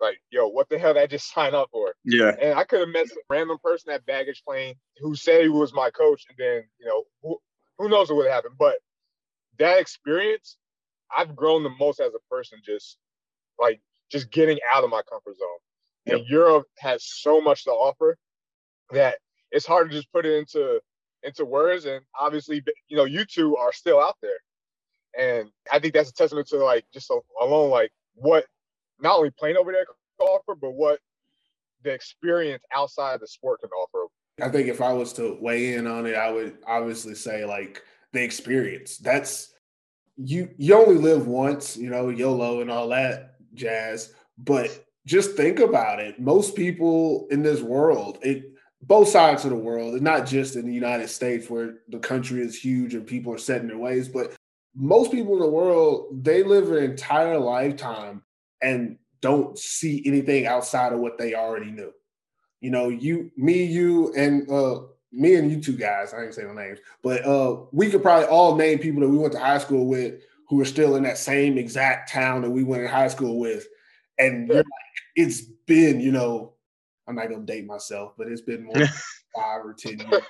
like, 0.00 0.18
yo, 0.30 0.48
what 0.48 0.68
the 0.68 0.78
hell 0.78 0.94
did 0.94 1.02
I 1.02 1.06
just 1.06 1.30
sign 1.34 1.54
up 1.54 1.68
for? 1.70 1.94
Yeah. 2.04 2.34
And 2.40 2.58
I 2.58 2.64
could 2.64 2.80
have 2.80 2.88
met 2.88 3.08
some 3.08 3.18
random 3.28 3.58
person 3.62 3.92
at 3.92 4.06
baggage 4.06 4.42
claim 4.46 4.74
who 4.98 5.14
said 5.14 5.42
he 5.42 5.48
was 5.48 5.72
my 5.72 5.90
coach, 5.90 6.24
and 6.28 6.38
then 6.38 6.64
you 6.78 6.86
know, 6.86 7.04
who, 7.22 7.38
who 7.78 7.88
knows 7.88 8.08
what 8.08 8.16
would 8.18 8.30
happen. 8.30 8.52
But 8.58 8.76
that 9.58 9.78
experience, 9.78 10.56
I've 11.16 11.34
grown 11.34 11.62
the 11.62 11.70
most 11.78 12.00
as 12.00 12.12
a 12.14 12.34
person, 12.34 12.60
just 12.64 12.98
like 13.58 13.80
just 14.10 14.30
getting 14.30 14.58
out 14.72 14.84
of 14.84 14.90
my 14.90 15.02
comfort 15.10 15.36
zone. 15.38 15.48
Yep. 16.06 16.16
And 16.16 16.26
Europe 16.28 16.66
has 16.78 17.04
so 17.04 17.40
much 17.40 17.64
to 17.64 17.70
offer 17.70 18.16
that 18.90 19.16
it's 19.50 19.66
hard 19.66 19.90
to 19.90 19.96
just 19.96 20.10
put 20.12 20.26
it 20.26 20.38
into 20.38 20.80
into 21.22 21.44
words. 21.44 21.84
And 21.84 22.02
obviously, 22.18 22.62
you 22.88 22.96
know, 22.96 23.04
you 23.04 23.24
two 23.24 23.56
are 23.56 23.72
still 23.72 24.00
out 24.00 24.16
there. 24.22 24.38
And 25.18 25.48
I 25.72 25.78
think 25.78 25.94
that's 25.94 26.10
a 26.10 26.14
testament 26.14 26.48
to 26.48 26.58
like 26.58 26.84
just 26.92 27.10
alone 27.40 27.70
like 27.70 27.90
what 28.14 28.46
not 29.00 29.16
only 29.16 29.30
playing 29.30 29.56
over 29.56 29.72
there 29.72 29.84
can 29.84 30.26
offer, 30.26 30.54
but 30.54 30.72
what 30.72 31.00
the 31.82 31.92
experience 31.92 32.62
outside 32.74 33.20
the 33.20 33.26
sport 33.26 33.60
can 33.60 33.70
offer. 33.70 34.06
I 34.40 34.48
think 34.48 34.68
if 34.68 34.80
I 34.80 34.92
was 34.92 35.12
to 35.14 35.36
weigh 35.40 35.74
in 35.74 35.86
on 35.86 36.06
it, 36.06 36.14
I 36.14 36.30
would 36.30 36.58
obviously 36.66 37.14
say 37.14 37.44
like 37.44 37.82
the 38.12 38.22
experience. 38.22 38.98
That's 38.98 39.52
you 40.18 40.50
you 40.56 40.74
only 40.74 40.96
live 40.96 41.26
once, 41.26 41.76
you 41.76 41.90
know, 41.90 42.08
YOLO 42.08 42.60
and 42.60 42.70
all 42.70 42.88
that 42.88 43.36
jazz. 43.54 44.12
But 44.36 44.84
just 45.06 45.36
think 45.36 45.60
about 45.60 46.00
it. 46.00 46.20
Most 46.20 46.54
people 46.54 47.26
in 47.30 47.42
this 47.42 47.62
world, 47.62 48.18
it 48.22 48.52
both 48.82 49.08
sides 49.08 49.44
of 49.44 49.50
the 49.50 49.56
world, 49.56 49.94
and 49.94 50.02
not 50.02 50.26
just 50.26 50.56
in 50.56 50.66
the 50.66 50.74
United 50.74 51.08
States 51.08 51.48
where 51.48 51.78
the 51.88 51.98
country 51.98 52.40
is 52.40 52.58
huge 52.58 52.94
and 52.94 53.06
people 53.06 53.32
are 53.32 53.38
set 53.38 53.60
in 53.60 53.68
their 53.68 53.78
ways, 53.78 54.08
but 54.08 54.34
most 54.74 55.10
people 55.10 55.34
in 55.34 55.40
the 55.40 55.48
world, 55.48 56.22
they 56.22 56.42
live 56.42 56.70
an 56.70 56.84
entire 56.84 57.38
lifetime 57.38 58.22
and 58.62 58.98
don't 59.20 59.58
see 59.58 60.02
anything 60.06 60.46
outside 60.46 60.92
of 60.92 61.00
what 61.00 61.18
they 61.18 61.34
already 61.34 61.70
knew. 61.70 61.92
You 62.60 62.70
know, 62.70 62.88
you, 62.88 63.30
me, 63.36 63.64
you, 63.64 64.12
and 64.14 64.48
uh, 64.50 64.80
me 65.12 65.34
and 65.36 65.50
you 65.50 65.60
two 65.60 65.76
guys. 65.76 66.12
I 66.12 66.24
ain't 66.24 66.34
say 66.34 66.42
no 66.42 66.52
names, 66.52 66.78
but 67.02 67.24
uh, 67.24 67.62
we 67.72 67.90
could 67.90 68.02
probably 68.02 68.26
all 68.26 68.56
name 68.56 68.78
people 68.78 69.00
that 69.00 69.08
we 69.08 69.16
went 69.16 69.32
to 69.32 69.38
high 69.38 69.58
school 69.58 69.86
with 69.86 70.22
who 70.48 70.60
are 70.60 70.66
still 70.66 70.96
in 70.96 71.02
that 71.02 71.18
same 71.18 71.58
exact 71.58 72.10
town 72.10 72.42
that 72.42 72.50
we 72.50 72.64
went 72.64 72.82
in 72.82 72.88
high 72.88 73.08
school 73.08 73.38
with, 73.38 73.66
and 74.18 74.48
like, 74.48 74.64
it's 75.16 75.42
been, 75.66 76.00
you 76.00 76.12
know, 76.12 76.54
I'm 77.06 77.14
not 77.14 77.30
gonna 77.30 77.44
date 77.44 77.66
myself, 77.66 78.14
but 78.16 78.28
it's 78.28 78.42
been 78.42 78.64
more 78.64 78.74
five 79.34 79.64
or 79.64 79.74
ten 79.74 79.98
years. 79.98 80.22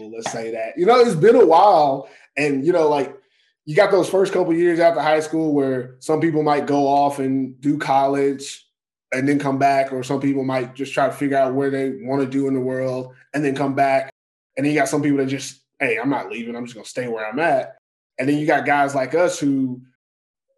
let's 0.00 0.32
say 0.32 0.50
that. 0.52 0.72
You 0.76 0.86
know, 0.86 1.00
it's 1.00 1.14
been 1.14 1.36
a 1.36 1.46
while, 1.46 2.08
and 2.36 2.64
you 2.64 2.72
know, 2.72 2.88
like 2.88 3.16
you 3.64 3.76
got 3.76 3.90
those 3.90 4.08
first 4.08 4.32
couple 4.32 4.52
years 4.54 4.80
after 4.80 5.00
high 5.00 5.20
school 5.20 5.52
where 5.52 5.96
some 6.00 6.20
people 6.20 6.42
might 6.42 6.66
go 6.66 6.86
off 6.86 7.18
and 7.18 7.60
do 7.60 7.78
college 7.78 8.66
and 9.12 9.28
then 9.28 9.38
come 9.38 9.58
back, 9.58 9.92
or 9.92 10.02
some 10.02 10.20
people 10.20 10.44
might 10.44 10.74
just 10.74 10.94
try 10.94 11.06
to 11.06 11.12
figure 11.12 11.36
out 11.36 11.54
where 11.54 11.70
they 11.70 11.98
want 12.02 12.22
to 12.22 12.28
do 12.28 12.48
in 12.48 12.54
the 12.54 12.60
world 12.60 13.14
and 13.34 13.44
then 13.44 13.54
come 13.54 13.74
back. 13.74 14.10
And 14.56 14.64
then 14.64 14.72
you 14.72 14.78
got 14.78 14.88
some 14.88 15.02
people 15.02 15.18
that 15.18 15.26
just, 15.26 15.60
hey, 15.78 15.98
I'm 15.98 16.10
not 16.10 16.30
leaving. 16.30 16.56
I'm 16.56 16.64
just 16.64 16.74
gonna 16.74 16.86
stay 16.86 17.08
where 17.08 17.26
I'm 17.26 17.38
at. 17.38 17.76
And 18.18 18.28
then 18.28 18.38
you 18.38 18.46
got 18.46 18.66
guys 18.66 18.94
like 18.94 19.14
us 19.14 19.38
who, 19.38 19.82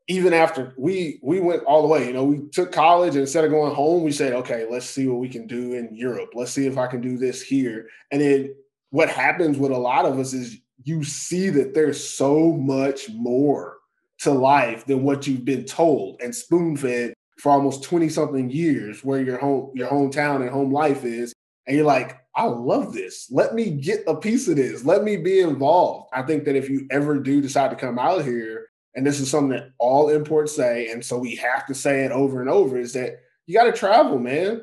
even 0.06 0.34
after 0.34 0.74
we 0.76 1.18
we 1.22 1.40
went 1.40 1.64
all 1.64 1.82
the 1.82 1.88
way, 1.88 2.06
you 2.06 2.12
know, 2.12 2.24
we 2.24 2.42
took 2.52 2.72
college 2.72 3.14
and 3.14 3.22
instead 3.22 3.44
of 3.44 3.50
going 3.50 3.74
home, 3.74 4.04
we 4.04 4.12
said, 4.12 4.34
okay, 4.34 4.66
let's 4.70 4.86
see 4.86 5.08
what 5.08 5.18
we 5.18 5.28
can 5.28 5.46
do 5.46 5.72
in 5.72 5.94
Europe. 5.94 6.30
Let's 6.34 6.52
see 6.52 6.66
if 6.66 6.76
I 6.76 6.86
can 6.86 7.00
do 7.00 7.16
this 7.16 7.40
here. 7.40 7.88
And 8.10 8.20
then 8.20 8.54
what 8.90 9.08
happens 9.08 9.56
with 9.56 9.72
a 9.72 9.78
lot 9.78 10.04
of 10.04 10.18
us 10.18 10.34
is 10.34 10.58
you 10.84 11.02
see 11.02 11.48
that 11.50 11.74
there's 11.74 12.02
so 12.06 12.52
much 12.52 13.08
more 13.10 13.78
to 14.18 14.30
life 14.30 14.84
than 14.84 15.02
what 15.02 15.26
you've 15.26 15.44
been 15.44 15.64
told 15.64 16.20
and 16.20 16.34
spoon 16.34 16.76
fed 16.76 17.13
for 17.38 17.52
almost 17.52 17.82
20 17.82 18.08
something 18.08 18.50
years 18.50 19.04
where 19.04 19.20
your 19.20 19.38
home 19.38 19.70
your 19.74 19.88
hometown 19.88 20.42
and 20.42 20.50
home 20.50 20.72
life 20.72 21.04
is 21.04 21.32
and 21.66 21.76
you're 21.76 21.86
like 21.86 22.20
i 22.36 22.44
love 22.44 22.92
this. 22.92 23.28
Let 23.30 23.54
me 23.54 23.70
get 23.70 24.02
a 24.08 24.16
piece 24.16 24.48
of 24.48 24.56
this. 24.56 24.84
Let 24.84 25.04
me 25.04 25.16
be 25.16 25.40
involved. 25.40 26.10
I 26.12 26.22
think 26.22 26.44
that 26.44 26.56
if 26.56 26.68
you 26.68 26.86
ever 26.90 27.18
do 27.18 27.40
decide 27.40 27.70
to 27.70 27.76
come 27.76 27.98
out 27.98 28.24
here 28.24 28.66
and 28.94 29.06
this 29.06 29.20
is 29.20 29.30
something 29.30 29.50
that 29.50 29.70
all 29.78 30.08
imports 30.08 30.54
say 30.54 30.88
and 30.90 31.04
so 31.04 31.18
we 31.18 31.36
have 31.36 31.66
to 31.66 31.74
say 31.74 32.04
it 32.04 32.12
over 32.12 32.40
and 32.40 32.50
over 32.50 32.78
is 32.78 32.92
that 32.94 33.20
you 33.46 33.54
got 33.54 33.64
to 33.64 33.72
travel 33.72 34.18
man. 34.18 34.62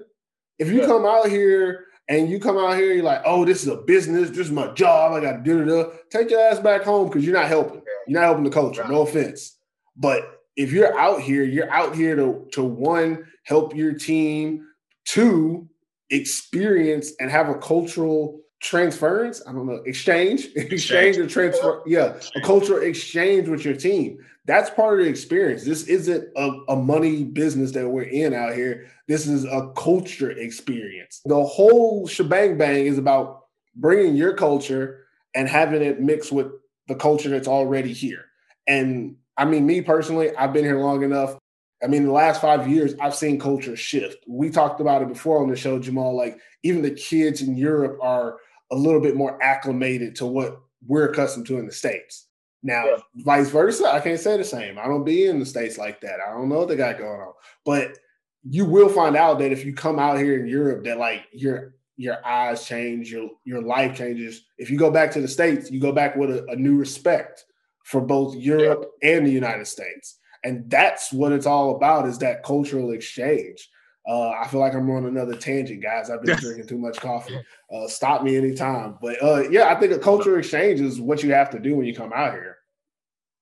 If 0.60 0.70
you 0.70 0.82
yeah. 0.82 0.88
come 0.88 1.06
out 1.06 1.30
here 1.30 1.86
and 2.08 2.30
you 2.30 2.40
come 2.40 2.58
out 2.58 2.76
here, 2.76 2.94
you're 2.94 3.04
like, 3.04 3.22
oh, 3.26 3.46
this 3.46 3.62
is 3.62 3.70
a 3.70 3.78
business, 3.78 4.30
this 4.30 4.40
is 4.40 4.52
my 4.52 4.68
job, 4.74 5.14
I 5.14 5.22
got 5.22 5.38
to 5.38 5.44
do 5.44 5.80
it. 5.80 6.10
Take 6.10 6.30
your 6.30 6.42
ass 6.42 6.60
back 6.60 6.84
home 6.84 7.08
because 7.08 7.26
you're 7.26 7.34
not 7.34 7.48
helping. 7.48 7.82
You're 8.08 8.20
not 8.20 8.28
helping 8.28 8.44
the 8.44 8.50
culture. 8.50 8.86
No 8.88 9.02
offense, 9.02 9.58
but 9.96 10.41
if 10.56 10.72
you're 10.72 10.98
out 11.00 11.22
here, 11.22 11.44
you're 11.44 11.72
out 11.72 11.96
here 11.96 12.16
to 12.16 12.48
to 12.54 12.64
one 12.64 13.26
help 13.44 13.76
your 13.76 13.94
team, 13.94 14.68
two 15.06 15.68
experience 16.10 17.14
and 17.20 17.32
have 17.32 17.50
a 17.50 17.56
cultural 17.56 18.42
transference. 18.62 19.42
I 19.48 19.54
don't 19.54 19.66
know, 19.66 19.82
exchange, 19.86 20.50
exchange 20.56 21.18
or 21.18 21.28
transfer. 21.28 21.82
Yeah, 21.86 22.20
a 22.36 22.42
cultural 22.42 22.82
exchange 22.82 23.48
with 23.48 23.66
your 23.66 23.76
team. 23.76 24.20
That's 24.46 24.70
part 24.70 25.00
of 25.00 25.06
the 25.06 25.10
experience. 25.10 25.64
This 25.64 25.84
isn't 25.84 26.28
a, 26.36 26.50
a 26.70 26.76
money 26.76 27.24
business 27.24 27.72
that 27.72 27.88
we're 27.88 28.04
in 28.04 28.34
out 28.34 28.54
here. 28.54 28.88
This 29.08 29.28
is 29.28 29.46
a 29.46 29.72
culture 29.76 30.32
experience. 30.32 31.22
The 31.26 31.44
whole 31.44 32.08
shebang 32.08 32.58
bang 32.58 32.86
is 32.88 32.98
about 32.98 33.46
bringing 33.76 34.16
your 34.16 34.34
culture 34.34 35.06
and 35.36 35.48
having 35.48 35.82
it 35.82 36.02
mixed 36.02 36.32
with 36.32 36.48
the 36.88 36.96
culture 36.96 37.30
that's 37.30 37.48
already 37.48 37.94
here. 37.94 38.26
And 38.68 39.16
I 39.38 39.46
mean, 39.46 39.66
me 39.66 39.82
personally, 39.82 40.36
I've 40.36 40.54
been 40.54 40.66
here 40.66 40.80
long 40.80 41.04
enough. 41.04 41.38
I 41.84 41.88
mean, 41.88 42.06
the 42.06 42.12
last 42.12 42.42
five 42.42 42.68
years, 42.68 42.94
I've 43.02 43.16
seen 43.16 43.40
culture 43.40 43.76
shift. 43.76 44.24
We 44.28 44.50
talked 44.52 44.82
about 44.82 45.02
it 45.02 45.08
before 45.08 45.42
on 45.42 45.50
the 45.50 45.56
show, 45.56 45.80
Jamal. 45.80 46.16
Like, 46.16 46.38
even 46.64 46.82
the 46.82 46.92
kids 46.92 47.42
in 47.42 47.58
Europe 47.58 47.98
are 48.02 48.38
a 48.72 48.76
little 48.76 49.02
bit 49.02 49.16
more 49.16 49.42
acclimated 49.42 50.16
to 50.18 50.26
what 50.26 50.60
we're 50.86 51.10
accustomed 51.10 51.48
to 51.48 51.58
in 51.58 51.66
the 51.66 51.72
States. 51.72 52.28
Now, 52.64 52.86
yeah. 52.86 52.98
vice 53.26 53.50
versa, 53.50 53.92
I 53.92 54.00
can't 54.00 54.20
say 54.20 54.38
the 54.38 54.44
same. 54.44 54.78
I 54.78 54.86
don't 54.86 55.04
be 55.04 55.26
in 55.26 55.40
the 55.40 55.46
States 55.46 55.78
like 55.78 56.02
that. 56.02 56.20
I 56.20 56.32
don't 56.32 56.50
know 56.50 56.60
what 56.60 56.68
they 56.68 56.76
got 56.76 57.00
going 57.00 57.22
on. 57.22 57.34
But 57.66 57.98
you 58.44 58.66
will 58.66 58.90
find 58.90 59.16
out 59.16 59.40
that 59.40 59.52
if 59.52 59.66
you 59.66 59.74
come 59.74 59.98
out 59.98 60.20
here 60.20 60.40
in 60.40 60.48
Europe, 60.48 60.84
that 60.86 60.98
like 60.98 61.26
your 61.32 61.76
your 61.98 62.26
eyes 62.26 62.66
change, 62.66 63.12
your 63.12 63.30
your 63.44 63.62
life 63.62 63.98
changes. 63.98 64.44
If 64.58 64.70
you 64.70 64.78
go 64.78 64.92
back 64.92 65.12
to 65.12 65.22
the 65.22 65.28
States, 65.28 65.72
you 65.72 65.80
go 65.80 65.92
back 65.92 66.16
with 66.16 66.30
a, 66.30 66.46
a 66.48 66.56
new 66.56 66.78
respect 66.78 67.46
for 67.84 68.02
both 68.02 68.36
Europe 68.36 68.92
yeah. 69.02 69.18
and 69.18 69.28
the 69.28 69.32
United 69.32 69.68
States. 69.68 70.20
And 70.44 70.70
that's 70.70 71.14
what 71.14 71.32
it's 71.32 71.46
all 71.46 71.76
about 71.76 72.08
is 72.08 72.18
that 72.20 72.44
cultural 72.44 72.92
exchange. 72.92 73.70
Uh, 74.08 74.30
I 74.30 74.48
feel 74.48 74.60
like 74.60 74.74
I'm 74.74 74.90
on 74.90 75.06
another 75.06 75.36
tangent, 75.36 75.84
guys. 75.84 76.10
I've 76.10 76.24
been 76.24 76.38
drinking 76.38 76.68
too 76.68 76.80
much 76.80 76.98
coffee. 77.00 77.40
Uh, 77.72 77.88
stop 77.88 78.24
me 78.24 78.36
anytime. 78.36 78.98
But 79.00 79.22
uh, 79.22 79.48
yeah, 79.50 79.68
I 79.68 79.80
think 79.80 79.94
a 79.94 80.00
cultural 80.00 80.40
exchange 80.40 80.82
is 80.82 81.00
what 81.00 81.22
you 81.22 81.34
have 81.34 81.52
to 81.52 81.60
do 81.60 81.76
when 81.76 81.86
you 81.86 81.94
come 81.94 82.12
out 82.12 82.34
here. 82.34 82.58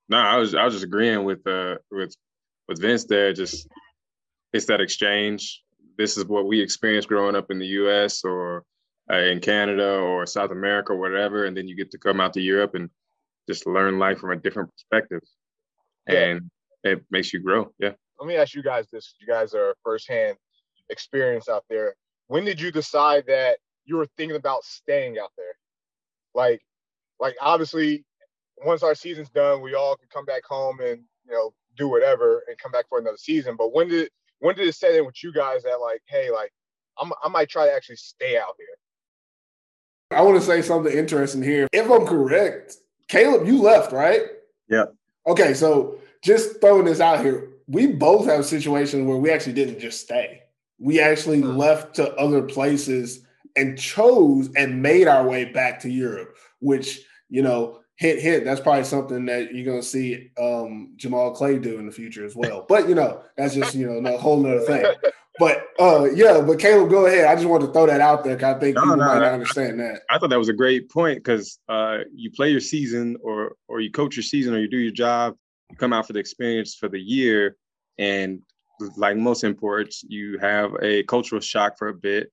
No, 0.09 0.17
I 0.17 0.37
was 0.37 0.55
I 0.55 0.65
was 0.65 0.73
just 0.73 0.83
agreeing 0.83 1.23
with 1.23 1.45
uh 1.47 1.75
with 1.91 2.15
with 2.67 2.81
Vince 2.81 3.05
there. 3.05 3.31
Just 3.31 3.67
it's 4.51 4.65
that 4.65 4.81
exchange. 4.81 5.63
This 5.97 6.17
is 6.17 6.25
what 6.25 6.47
we 6.47 6.59
experienced 6.59 7.07
growing 7.07 7.35
up 7.35 7.51
in 7.51 7.59
the 7.59 7.67
U.S. 7.67 8.23
or 8.23 8.65
uh, 9.11 9.17
in 9.17 9.39
Canada 9.39 9.97
or 9.97 10.25
South 10.25 10.51
America 10.51 10.93
or 10.93 10.97
whatever, 10.97 11.45
and 11.45 11.55
then 11.55 11.67
you 11.67 11.75
get 11.75 11.91
to 11.91 11.97
come 11.97 12.19
out 12.19 12.33
to 12.33 12.41
Europe 12.41 12.75
and 12.75 12.89
just 13.49 13.65
learn 13.65 13.97
life 13.97 14.19
from 14.19 14.31
a 14.31 14.35
different 14.35 14.69
perspective, 14.71 15.21
yeah. 16.07 16.19
and 16.19 16.51
it 16.83 17.03
makes 17.09 17.33
you 17.33 17.41
grow. 17.41 17.71
Yeah. 17.79 17.93
Let 18.19 18.27
me 18.27 18.35
ask 18.35 18.53
you 18.53 18.63
guys 18.63 18.87
this: 18.91 19.15
You 19.19 19.27
guys 19.27 19.53
are 19.53 19.75
firsthand 19.83 20.37
experience 20.89 21.49
out 21.49 21.65
there. 21.69 21.95
When 22.27 22.45
did 22.45 22.61
you 22.61 22.71
decide 22.71 23.25
that 23.27 23.57
you 23.85 23.97
were 23.97 24.07
thinking 24.17 24.37
about 24.37 24.63
staying 24.63 25.17
out 25.17 25.31
there? 25.37 25.53
Like, 26.35 26.61
like 27.19 27.35
obviously, 27.41 28.05
once 28.63 28.83
our 28.83 28.95
season's 28.95 29.29
done, 29.29 29.61
we 29.61 29.73
all 29.73 29.95
can 29.95 30.09
come 30.13 30.25
back 30.25 30.43
home 30.45 30.79
and 30.79 31.01
you 31.25 31.33
know 31.33 31.53
do 31.77 31.87
whatever 31.87 32.43
and 32.47 32.57
come 32.57 32.71
back 32.71 32.85
for 32.87 32.99
another 32.99 33.17
season. 33.17 33.55
But 33.57 33.73
when 33.73 33.87
did 33.87 34.09
when 34.39 34.55
did 34.55 34.67
it 34.67 34.75
set 34.75 34.93
in 34.93 35.05
with 35.05 35.23
you 35.23 35.33
guys 35.33 35.63
that 35.63 35.79
like, 35.81 36.01
hey, 36.07 36.29
like 36.29 36.51
I'm, 36.99 37.11
I 37.23 37.29
might 37.29 37.49
try 37.49 37.65
to 37.65 37.73
actually 37.73 37.95
stay 37.95 38.37
out 38.37 38.55
here? 38.57 38.67
I 40.11 40.21
want 40.21 40.37
to 40.39 40.45
say 40.45 40.61
something 40.61 40.91
interesting 40.91 41.43
here. 41.43 41.67
If 41.71 41.89
I'm 41.89 42.05
correct, 42.05 42.77
Caleb, 43.09 43.45
you 43.45 43.61
left, 43.61 43.91
right? 43.91 44.21
Yeah. 44.69 44.85
Okay, 45.27 45.53
so 45.53 45.99
just 46.23 46.61
throwing 46.61 46.85
this 46.85 47.01
out 47.01 47.19
here, 47.21 47.49
we 47.67 47.87
both 47.87 48.25
have 48.25 48.45
situations 48.45 49.05
where 49.05 49.17
we 49.17 49.29
actually 49.29 49.53
didn't 49.53 49.79
just 49.79 49.99
stay 49.99 50.43
we 50.79 50.99
actually 50.99 51.41
hmm. 51.41 51.55
left 51.55 51.95
to 51.95 52.15
other 52.15 52.41
places 52.41 53.25
and 53.55 53.77
chose 53.77 54.49
and 54.55 54.81
made 54.81 55.07
our 55.07 55.27
way 55.27 55.45
back 55.45 55.79
to 55.81 55.89
Europe, 55.89 56.35
which, 56.59 57.01
you 57.29 57.41
know, 57.41 57.79
hit 57.95 58.19
hit. 58.19 58.45
That's 58.45 58.61
probably 58.61 58.85
something 58.85 59.25
that 59.25 59.53
you're 59.53 59.65
gonna 59.65 59.83
see 59.83 60.31
um, 60.39 60.93
Jamal 60.95 61.31
Clay 61.31 61.59
do 61.59 61.77
in 61.79 61.85
the 61.85 61.91
future 61.91 62.25
as 62.25 62.35
well. 62.35 62.65
But 62.67 62.87
you 62.87 62.95
know, 62.95 63.21
that's 63.35 63.53
just 63.53 63.75
you 63.75 63.87
know 63.87 64.09
a 64.09 64.17
whole 64.17 64.39
nother 64.39 64.61
thing. 64.61 64.85
But 65.39 65.69
uh, 65.79 66.09
yeah, 66.13 66.41
but 66.41 66.59
Caleb, 66.59 66.89
go 66.89 67.05
ahead. 67.05 67.25
I 67.25 67.33
just 67.33 67.47
wanted 67.47 67.67
to 67.67 67.73
throw 67.73 67.87
that 67.87 68.01
out 68.01 68.25
there 68.25 68.35
because 68.35 68.57
I 68.57 68.59
think 68.59 68.75
no, 68.75 68.81
people 68.81 68.97
no, 68.97 69.05
might 69.05 69.19
not 69.19 69.33
understand 69.33 69.79
that. 69.79 70.01
I 70.09 70.19
thought 70.19 70.29
that 70.31 70.37
was 70.37 70.49
a 70.49 70.53
great 70.53 70.91
point 70.91 71.19
because 71.19 71.59
uh, 71.69 71.99
you 72.13 72.29
play 72.29 72.49
your 72.51 72.59
season, 72.59 73.15
or 73.23 73.55
or 73.69 73.79
you 73.79 73.89
coach 73.89 74.17
your 74.17 74.23
season, 74.23 74.53
or 74.53 74.59
you 74.59 74.67
do 74.67 74.77
your 74.77 74.91
job. 74.91 75.35
You 75.71 75.77
come 75.77 75.93
out 75.93 76.05
for 76.05 76.13
the 76.13 76.19
experience 76.19 76.75
for 76.75 76.89
the 76.89 76.99
year, 76.99 77.55
and 77.97 78.41
like 78.97 79.15
most 79.15 79.45
imports, 79.45 80.03
you 80.07 80.37
have 80.39 80.75
a 80.81 81.03
cultural 81.03 81.39
shock 81.39 81.77
for 81.77 81.87
a 81.87 81.93
bit. 81.93 82.31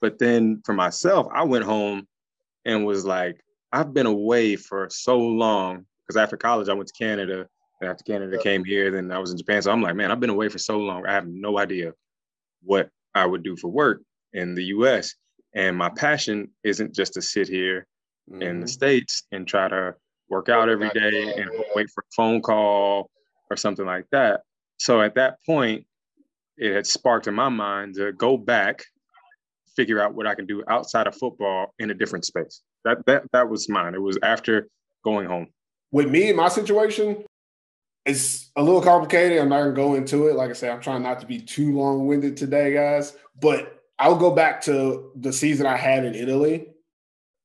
But 0.00 0.18
then 0.18 0.62
for 0.64 0.72
myself, 0.72 1.28
I 1.32 1.44
went 1.44 1.64
home 1.64 2.08
and 2.64 2.84
was 2.84 3.04
like, 3.04 3.40
I've 3.72 3.94
been 3.94 4.06
away 4.06 4.56
for 4.56 4.88
so 4.90 5.16
long 5.16 5.86
because 6.04 6.20
after 6.20 6.36
college, 6.36 6.68
I 6.68 6.74
went 6.74 6.88
to 6.88 6.94
Canada. 6.98 7.46
And 7.80 7.90
after 7.90 8.04
Canada 8.04 8.38
came 8.38 8.64
here, 8.64 8.92
then 8.92 9.10
I 9.10 9.18
was 9.18 9.32
in 9.32 9.38
Japan. 9.38 9.60
So 9.62 9.72
I'm 9.72 9.82
like, 9.82 9.96
man, 9.96 10.12
I've 10.12 10.20
been 10.20 10.30
away 10.30 10.48
for 10.48 10.58
so 10.58 10.78
long. 10.78 11.04
I 11.04 11.12
have 11.12 11.26
no 11.26 11.58
idea 11.58 11.92
what 12.64 12.88
I 13.14 13.26
would 13.26 13.42
do 13.42 13.56
for 13.56 13.68
work 13.68 14.02
in 14.32 14.54
the 14.54 14.64
US. 14.64 15.14
And 15.54 15.76
my 15.76 15.90
passion 15.90 16.50
isn't 16.64 16.94
just 16.94 17.14
to 17.14 17.22
sit 17.22 17.48
here 17.48 17.86
mm-hmm. 18.30 18.42
in 18.42 18.60
the 18.60 18.66
mm-hmm. 18.66 18.68
States 18.68 19.24
and 19.32 19.46
try 19.46 19.68
to 19.68 19.94
work 20.28 20.48
out 20.48 20.68
every 20.68 20.88
day 20.90 21.34
and 21.34 21.50
wait 21.74 21.90
for 21.90 22.02
a 22.02 22.12
phone 22.16 22.40
call 22.40 23.10
or 23.50 23.56
something 23.56 23.84
like 23.84 24.06
that. 24.12 24.40
So 24.78 25.02
at 25.02 25.14
that 25.16 25.36
point, 25.44 25.86
it 26.56 26.74
had 26.74 26.86
sparked 26.86 27.26
in 27.26 27.34
my 27.34 27.48
mind 27.48 27.94
to 27.96 28.12
go 28.12 28.36
back, 28.36 28.82
figure 29.76 30.00
out 30.00 30.14
what 30.14 30.26
I 30.26 30.34
can 30.34 30.46
do 30.46 30.62
outside 30.68 31.06
of 31.06 31.16
football 31.16 31.74
in 31.78 31.90
a 31.90 31.94
different 31.94 32.24
space. 32.24 32.62
That 32.84 33.04
that 33.06 33.24
that 33.32 33.48
was 33.48 33.68
mine. 33.68 33.94
It 33.94 34.02
was 34.02 34.18
after 34.22 34.68
going 35.04 35.28
home. 35.28 35.48
With 35.92 36.10
me, 36.10 36.28
and 36.28 36.36
my 36.36 36.48
situation, 36.48 37.24
it's 38.04 38.50
a 38.56 38.62
little 38.62 38.82
complicated. 38.82 39.38
I'm 39.38 39.48
not 39.48 39.62
gonna 39.62 39.72
go 39.72 39.94
into 39.94 40.28
it. 40.28 40.36
Like 40.36 40.50
I 40.50 40.54
said, 40.54 40.70
I'm 40.70 40.80
trying 40.80 41.02
not 41.02 41.20
to 41.20 41.26
be 41.26 41.40
too 41.40 41.76
long-winded 41.76 42.36
today, 42.36 42.72
guys. 42.72 43.16
But 43.40 43.82
I'll 43.98 44.16
go 44.16 44.34
back 44.34 44.60
to 44.62 45.12
the 45.16 45.32
season 45.32 45.66
I 45.66 45.76
had 45.76 46.04
in 46.04 46.14
Italy. 46.14 46.68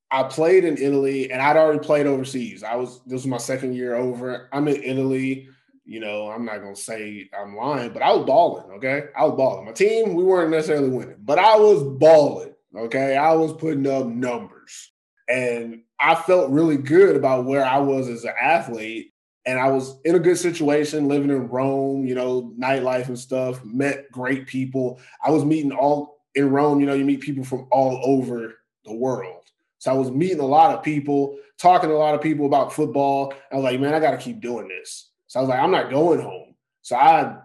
I 0.09 0.23
played 0.23 0.63
in 0.63 0.77
Italy 0.77 1.31
and 1.31 1.41
I'd 1.41 1.57
already 1.57 1.79
played 1.79 2.07
overseas. 2.07 2.63
I 2.63 2.75
was 2.75 3.01
this 3.05 3.13
was 3.13 3.27
my 3.27 3.37
second 3.37 3.75
year 3.75 3.95
over. 3.95 4.49
I'm 4.51 4.67
in 4.67 4.81
Italy 4.81 5.49
you 5.87 6.01
know, 6.01 6.29
I'm 6.29 6.43
not 6.43 6.61
gonna 6.61 6.75
say 6.75 7.29
I'm 7.35 7.55
lying, 7.55 7.93
but 7.93 8.03
I 8.03 8.11
was 8.11 8.25
balling. 8.25 8.69
Okay, 8.73 9.05
I 9.17 9.23
was 9.23 9.35
balling. 9.37 9.65
My 9.65 9.71
team, 9.71 10.13
we 10.13 10.23
weren't 10.23 10.51
necessarily 10.51 10.89
winning, 10.89 11.15
but 11.19 11.39
I 11.39 11.55
was 11.55 11.81
balling. 11.81 12.53
Okay, 12.75 13.15
I 13.15 13.33
was 13.33 13.53
putting 13.53 13.87
up 13.87 14.05
numbers, 14.05 14.91
and 15.29 15.81
I 15.97 16.15
felt 16.15 16.51
really 16.51 16.75
good 16.75 17.15
about 17.15 17.45
where 17.45 17.65
I 17.65 17.79
was 17.79 18.09
as 18.09 18.25
an 18.25 18.33
athlete. 18.39 19.13
And 19.47 19.59
I 19.59 19.69
was 19.69 19.97
in 20.05 20.13
a 20.13 20.19
good 20.19 20.37
situation, 20.37 21.07
living 21.07 21.31
in 21.31 21.47
Rome. 21.47 22.05
You 22.05 22.13
know, 22.13 22.53
nightlife 22.59 23.07
and 23.07 23.17
stuff. 23.17 23.63
Met 23.65 24.11
great 24.11 24.45
people. 24.45 24.99
I 25.25 25.31
was 25.31 25.43
meeting 25.43 25.71
all 25.71 26.17
in 26.37 26.51
Rome, 26.51 26.79
you 26.79 26.85
know, 26.85 26.93
you 26.93 27.03
meet 27.03 27.21
people 27.21 27.43
from 27.43 27.67
all 27.71 27.99
over 28.05 28.59
the 28.85 28.93
world. 28.93 29.43
So 29.79 29.91
I 29.91 29.95
was 29.95 30.11
meeting 30.11 30.39
a 30.39 30.45
lot 30.45 30.73
of 30.73 30.83
people, 30.83 31.37
talking 31.57 31.89
to 31.89 31.95
a 31.95 31.97
lot 31.97 32.13
of 32.13 32.21
people 32.21 32.45
about 32.45 32.71
football. 32.71 33.33
I 33.51 33.55
was 33.55 33.63
like, 33.63 33.79
man, 33.79 33.95
I 33.95 33.99
got 33.99 34.11
to 34.11 34.17
keep 34.17 34.39
doing 34.39 34.67
this. 34.67 35.09
So 35.25 35.39
I 35.39 35.41
was 35.41 35.49
like, 35.49 35.59
I'm 35.59 35.71
not 35.71 35.89
going 35.89 36.21
home. 36.21 36.53
So 36.83 36.95
I 36.95 37.37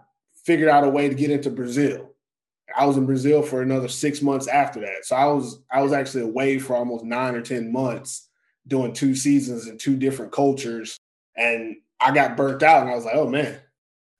figured 0.45 0.69
out 0.69 0.83
a 0.83 0.89
way 0.89 1.09
to 1.09 1.15
get 1.15 1.31
into 1.31 1.49
Brazil. 1.49 2.11
I 2.77 2.85
was 2.85 2.97
in 2.97 3.07
Brazil 3.07 3.41
for 3.41 3.63
another 3.63 3.87
six 3.87 4.21
months 4.21 4.47
after 4.47 4.79
that. 4.81 5.05
So 5.05 5.15
I 5.15 5.25
was 5.25 5.59
I 5.71 5.81
was 5.81 5.91
actually 5.91 6.23
away 6.23 6.59
for 6.59 6.75
almost 6.75 7.03
nine 7.03 7.35
or 7.35 7.41
ten 7.41 7.71
months, 7.71 8.29
doing 8.67 8.93
two 8.93 9.15
seasons 9.15 9.67
in 9.67 9.77
two 9.77 9.95
different 9.95 10.31
cultures, 10.31 10.97
and 11.35 11.75
I 11.99 12.11
got 12.11 12.37
burnt 12.37 12.63
out. 12.63 12.81
And 12.81 12.91
I 12.91 12.95
was 12.95 13.05
like, 13.05 13.15
oh 13.15 13.27
man, 13.27 13.59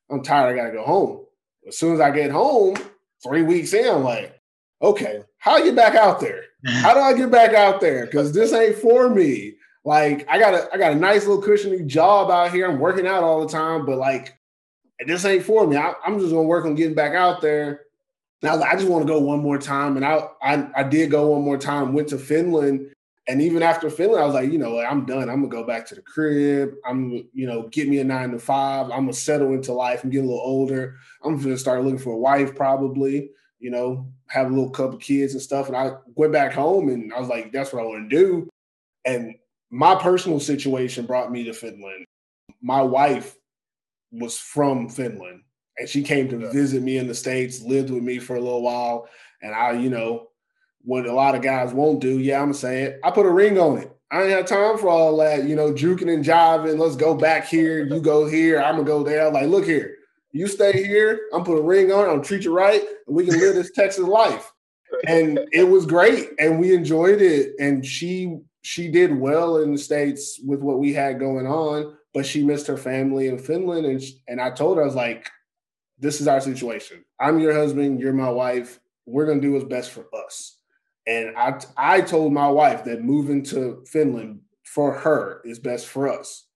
I'm 0.10 0.24
tired. 0.24 0.54
I 0.54 0.56
got 0.56 0.68
to 0.68 0.78
go 0.78 0.84
home. 0.84 1.26
As 1.68 1.78
soon 1.78 1.94
as 1.94 2.02
I 2.02 2.12
get 2.12 2.32
home, 2.32 2.76
three 3.24 3.42
weeks 3.42 3.74
in, 3.74 3.88
I'm 3.88 4.04
like, 4.04 4.40
okay, 4.82 5.24
how 5.38 5.58
you 5.58 5.74
back 5.74 5.96
out 5.96 6.20
there? 6.20 6.44
How 6.66 6.94
do 6.94 7.00
I 7.00 7.14
get 7.14 7.32
back 7.32 7.54
out 7.54 7.82
there? 7.82 8.06
Because 8.06 8.34
this 8.34 8.54
ain't 8.54 8.78
for 8.78 9.10
me. 9.10 9.56
Like 9.86 10.26
I 10.30 10.40
got 10.40 10.54
a 10.54 10.70
I 10.74 10.78
got 10.78 10.94
a 10.94 10.96
nice 10.96 11.26
little 11.26 11.42
cushiony 11.42 11.82
job 11.84 12.32
out 12.32 12.54
here. 12.54 12.70
I'm 12.70 12.80
working 12.80 13.06
out 13.06 13.24
all 13.24 13.46
the 13.46 13.52
time, 13.52 13.86
but 13.86 13.98
like 13.98 14.38
this 15.06 15.26
ain't 15.26 15.44
for 15.44 15.68
me. 15.68 15.76
I, 15.76 15.94
am 16.06 16.20
just 16.20 16.32
gonna 16.32 16.44
work 16.44 16.66
on 16.66 16.76
getting 16.76 16.96
back 16.96 17.14
out 17.14 17.42
there. 17.42 17.82
Now 18.42 18.56
I, 18.56 18.72
I 18.72 18.76
just 18.76 18.88
want 18.88 19.06
to 19.06 19.12
go 19.12 19.20
one 19.20 19.40
more 19.40 19.58
time. 19.58 19.98
And 19.98 20.06
I, 20.06 20.28
I 20.42 20.70
I 20.76 20.84
did 20.84 21.12
go 21.12 21.28
one 21.28 21.42
more 21.42 21.58
time, 21.58 21.94
went 21.94 22.08
to 22.10 22.18
Finland. 22.18 22.94
And 23.28 23.42
even 23.42 23.64
after 23.64 23.90
Finland, 23.90 24.22
I 24.22 24.26
was 24.26 24.36
like, 24.36 24.52
you 24.52 24.58
know, 24.58 24.80
I'm 24.80 25.06
done. 25.06 25.30
I'm 25.30 25.42
gonna 25.42 25.48
go 25.48 25.64
back 25.64 25.86
to 25.88 25.96
the 25.96 26.02
crib. 26.02 26.74
I'm, 26.86 27.28
you 27.34 27.48
know, 27.48 27.70
get 27.70 27.88
me 27.88 28.00
a 28.00 28.04
nine 28.04 28.32
to 28.32 28.40
five. 28.40 28.86
I'm 28.88 29.04
gonna 29.04 29.14
settle 29.14 29.54
into 29.54 29.72
life 29.72 30.04
and 30.04 30.12
get 30.12 30.20
a 30.20 30.28
little 30.28 30.42
older. 30.44 30.98
I'm 31.24 31.42
gonna 31.42 31.58
start 31.58 31.84
looking 31.84 32.00
for 32.00 32.14
a 32.14 32.18
wife, 32.18 32.54
probably, 32.54 33.32
you 33.60 33.72
know, 33.72 34.12
have 34.28 34.48
a 34.48 34.50
little 34.50 34.70
couple 34.70 34.98
kids 34.98 35.34
and 35.34 35.42
stuff. 35.42 35.68
And 35.68 35.78
I 35.78 35.94
went 36.16 36.34
back 36.34 36.52
home 36.52 36.90
and 36.90 37.14
I 37.14 37.20
was 37.20 37.30
like, 37.30 37.54
that's 37.54 37.72
what 37.72 37.82
I 37.82 37.86
want 37.86 38.10
to 38.10 38.16
do. 38.16 38.50
And 39.06 39.36
my 39.70 39.96
personal 39.96 40.40
situation 40.40 41.06
brought 41.06 41.32
me 41.32 41.46
to 41.46 41.54
Finland. 41.54 42.06
My 42.62 42.82
wife 42.82 43.36
was 44.12 44.38
from 44.38 44.90
Finland 44.90 45.44
and 45.78 45.90
she 45.90 46.04
came 46.04 46.28
to 46.30 46.52
visit 46.52 46.84
me 46.84 46.98
in 46.98 47.08
the 47.08 47.16
States, 47.16 47.62
lived 47.62 47.90
with 47.90 48.04
me 48.04 48.20
for 48.20 48.36
a 48.36 48.42
little 48.42 48.62
while. 48.62 49.08
And 49.42 49.54
I, 49.54 49.72
you 49.72 49.90
know, 49.90 50.30
what 50.84 51.06
a 51.06 51.14
lot 51.14 51.36
of 51.36 51.42
guys 51.42 51.74
won't 51.74 52.00
do, 52.00 52.20
yeah, 52.20 52.38
I'm 52.40 52.46
gonna 52.46 52.54
say 52.56 52.84
it. 52.84 53.00
I 53.04 53.12
put 53.12 53.26
a 53.26 53.32
ring 53.32 53.58
on 53.58 53.78
it. 53.80 53.92
I 54.12 54.24
ain't 54.24 54.32
have 54.32 54.46
time 54.46 54.78
for 54.78 54.90
all 54.90 55.18
that, 55.18 55.46
you 55.46 55.56
know, 55.56 55.74
juking 55.74 56.14
and 56.14 56.24
jiving. 56.24 56.78
Let's 56.78 56.96
go 56.96 57.16
back 57.16 57.48
here. 57.48 57.86
You 57.86 58.00
go 58.00 58.28
here. 58.28 58.62
I'm 58.62 58.76
gonna 58.76 58.84
go 58.84 59.04
there. 59.04 59.30
Like, 59.32 59.48
look 59.48 59.66
here. 59.66 59.96
You 60.32 60.48
stay 60.48 60.72
here. 60.72 61.20
I'm 61.34 61.44
put 61.44 61.58
a 61.58 61.62
ring 61.62 61.92
on 61.92 62.10
it. 62.10 62.12
I'm 62.12 62.24
treat 62.24 62.44
you 62.44 62.56
right, 62.56 62.82
and 63.08 63.16
we 63.16 63.26
can 63.26 63.40
live 63.40 63.56
this 63.56 63.72
Texas 63.72 64.08
life. 64.08 64.52
And 65.08 65.40
it 65.52 65.64
was 65.64 65.86
great, 65.86 66.30
and 66.40 66.60
we 66.60 66.74
enjoyed 66.74 67.22
it. 67.22 67.54
And 67.60 67.86
she 67.86 68.38
she 68.62 68.90
did 68.90 69.18
well 69.18 69.58
in 69.58 69.74
the 69.74 69.78
states 69.78 70.40
with 70.46 70.62
what 70.62 70.80
we 70.80 70.94
had 70.94 71.20
going 71.20 71.48
on 71.48 71.96
but 72.14 72.26
she 72.26 72.44
missed 72.44 72.68
her 72.68 72.78
family 72.78 73.28
in 73.28 73.40
Finland. 73.40 73.86
And, 73.86 74.02
she, 74.02 74.22
and 74.28 74.40
I 74.40 74.52
told 74.52 74.78
her, 74.78 74.84
I 74.84 74.86
was 74.86 74.96
like, 74.96 75.30
this 76.00 76.22
is 76.22 76.28
our 76.28 76.42
situation. 76.42 77.04
I'm 77.20 77.40
your 77.40 77.54
husband, 77.54 78.00
you're 78.00 78.14
my 78.14 78.30
wife. 78.30 78.80
We're 79.06 79.26
to 79.34 79.40
do 79.40 79.54
what's 79.54 79.66
best 79.66 79.92
for 79.92 80.06
us. 80.26 80.58
And 81.06 81.36
I, 81.38 81.60
I 81.78 82.02
told 82.02 82.34
my 82.34 82.48
wife 82.48 82.84
that 82.86 83.04
moving 83.04 83.44
to 83.46 83.84
Finland 83.88 84.42
for 84.64 84.94
her 84.94 85.42
is 85.44 85.60
best 85.60 85.88
for 85.88 86.08
us. 86.08 86.48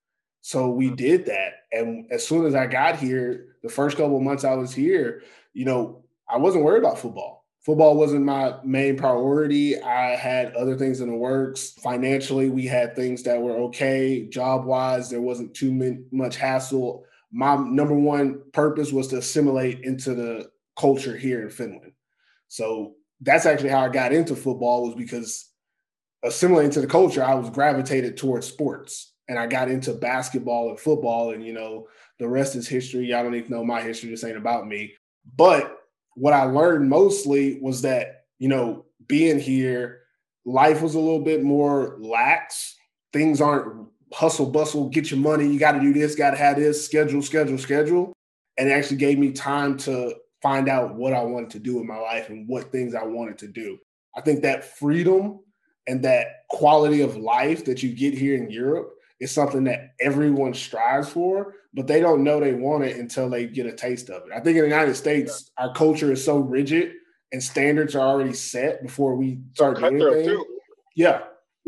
So 0.42 0.70
we 0.70 0.88
mm-hmm. 0.88 0.96
did 0.96 1.26
that. 1.26 1.54
And 1.72 2.12
as 2.12 2.26
soon 2.26 2.46
as 2.46 2.56
I 2.56 2.68
got 2.68 2.98
here, 2.98 3.58
the 3.64 3.70
first 3.70 3.98
couple 3.98 4.20
months 4.22 4.46
I 4.46 4.56
was 4.56 4.74
here, 4.74 5.24
you 5.54 5.66
know, 5.66 6.04
I 6.30 6.38
wasn't 6.38 6.64
worried 6.64 6.80
about 6.80 7.00
football 7.00 7.38
football 7.68 7.98
wasn't 7.98 8.24
my 8.24 8.56
main 8.64 8.96
priority. 8.96 9.78
I 9.82 10.16
had 10.16 10.56
other 10.56 10.78
things 10.78 11.02
in 11.02 11.10
the 11.10 11.16
works. 11.18 11.72
Financially, 11.84 12.50
we 12.50 12.66
had 12.66 12.96
things 12.96 13.24
that 13.24 13.42
were 13.42 13.58
okay. 13.58 14.26
Job 14.30 14.64
wise, 14.64 15.10
there 15.10 15.20
wasn't 15.20 15.54
too 15.54 16.00
much 16.10 16.38
hassle. 16.38 17.04
My 17.30 17.58
number 17.58 17.94
one 17.94 18.42
purpose 18.54 18.94
was 18.94 19.10
to 19.10 19.18
assimilate 19.18 19.82
into 19.82 20.16
the 20.16 20.50
culture 20.80 21.18
here 21.18 21.42
in 21.42 21.50
Finland. 21.50 21.92
So 22.48 22.94
that's 23.22 23.46
actually 23.46 23.70
how 23.70 23.82
I 23.82 23.90
got 23.90 24.14
into 24.14 24.36
football 24.36 24.86
was 24.86 24.96
because 24.96 25.50
assimilating 26.24 26.72
to 26.72 26.82
the 26.82 26.88
culture, 26.88 27.24
I 27.24 27.36
was 27.36 27.50
gravitated 27.50 28.18
towards 28.18 28.48
sports 28.48 29.14
and 29.28 29.38
I 29.38 29.48
got 29.48 29.70
into 29.70 29.94
basketball 29.94 30.70
and 30.70 30.80
football. 30.80 31.32
And, 31.32 31.46
you 31.46 31.54
know, 31.54 31.88
the 32.20 32.28
rest 32.28 32.56
is 32.56 32.68
history. 32.68 33.08
Y'all 33.08 33.24
don't 33.24 33.36
even 33.36 33.52
know 33.52 33.64
my 33.64 33.82
history. 33.82 34.10
This 34.10 34.24
ain't 34.24 34.38
about 34.38 34.68
me. 34.68 34.94
But 35.36 35.78
what 36.16 36.34
I 36.34 36.44
learned 36.44 36.90
mostly 36.90 37.60
was 37.62 37.82
that, 37.82 38.26
you 38.40 38.48
know, 38.48 38.86
being 39.08 39.40
here, 39.40 40.02
life 40.46 40.82
was 40.82 40.96
a 40.96 41.00
little 41.00 41.24
bit 41.24 41.44
more 41.44 41.98
lax. 42.00 42.76
Things 43.14 43.42
aren't 43.42 43.88
hustle 44.14 44.46
bustle, 44.46 44.90
get 44.90 45.12
your 45.12 45.20
money, 45.20 45.52
you 45.52 45.60
got 45.60 45.74
to 45.74 45.82
do 45.82 45.94
this, 45.94 46.16
got 46.16 46.32
to 46.32 46.38
have 46.38 46.56
this, 46.56 46.86
schedule, 46.86 47.22
schedule, 47.22 47.58
schedule. 47.58 48.14
And 48.58 48.70
it 48.70 48.72
actually 48.72 48.98
gave 48.98 49.20
me 49.20 49.32
time 49.32 49.78
to 49.80 50.16
find 50.42 50.70
out 50.70 50.96
what 50.96 51.14
I 51.14 51.24
wanted 51.24 51.52
to 51.52 51.60
do 51.60 51.80
in 51.80 51.88
my 51.88 51.98
life 51.98 52.30
and 52.30 52.48
what 52.48 52.72
things 52.72 52.96
I 52.96 53.04
wanted 53.04 53.38
to 53.40 53.48
do. 53.48 53.78
I 54.16 54.22
think 54.22 54.42
that 54.42 54.78
freedom 54.78 55.40
and 55.88 56.04
that 56.04 56.44
quality 56.50 57.02
of 57.02 57.18
life 57.18 57.66
that 57.66 57.82
you 57.82 57.94
get 57.94 58.14
here 58.14 58.36
in 58.36 58.50
Europe 58.50 58.94
is 59.20 59.32
something 59.32 59.64
that 59.64 59.94
everyone 60.00 60.54
strives 60.54 61.10
for, 61.10 61.56
but 61.74 61.88
they 61.88 62.00
don't 62.00 62.24
know 62.24 62.40
they 62.40 62.54
want 62.54 62.84
it 62.84 62.98
until 62.98 63.30
they 63.30 63.48
get 63.48 63.66
a 63.66 63.72
taste 63.72 64.10
of 64.10 64.24
it. 64.24 64.34
I 64.34 64.40
think 64.40 64.58
in 64.58 64.64
the 64.64 64.70
United 64.70 64.96
States, 64.96 65.52
yeah. 65.58 65.66
our 65.66 65.74
culture 65.74 66.12
is 66.12 66.24
so 66.24 66.38
rigid 66.38 66.94
and 67.32 67.42
standards 67.42 67.96
are 67.96 68.08
already 68.08 68.34
set 68.34 68.82
before 68.82 69.16
we 69.16 69.40
start 69.54 69.80
doing 69.80 70.02
anything. 70.02 70.44
Yeah. 70.96 71.22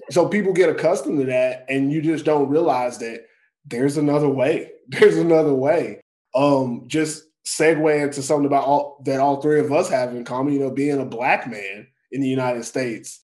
So 0.10 0.28
people 0.28 0.54
get 0.54 0.70
accustomed 0.70 1.20
to 1.20 1.26
that, 1.26 1.66
and 1.70 1.92
you 1.92 2.02
just 2.02 2.26
don't 2.26 2.50
realize 2.50 2.98
that 3.00 3.26
there's 3.66 3.98
another 3.98 4.30
way. 4.30 4.72
There's 4.88 5.18
another 5.18 5.54
way. 5.54 6.02
Um, 6.34 6.86
just 6.88 7.24
segue 7.58 8.04
into 8.04 8.22
something 8.22 8.46
about 8.46 8.66
all 8.66 9.02
that 9.06 9.20
all 9.20 9.42
three 9.42 9.60
of 9.60 9.72
us 9.72 9.90
have 9.90 10.16
in 10.16 10.24
common, 10.24 10.54
you 10.54 10.60
know, 10.60 10.72
being 10.72 11.00
a 11.00 11.06
black 11.06 11.50
man 11.50 11.88
in 12.12 12.22
the 12.22 12.28
United 12.28 12.64
States. 12.64 13.24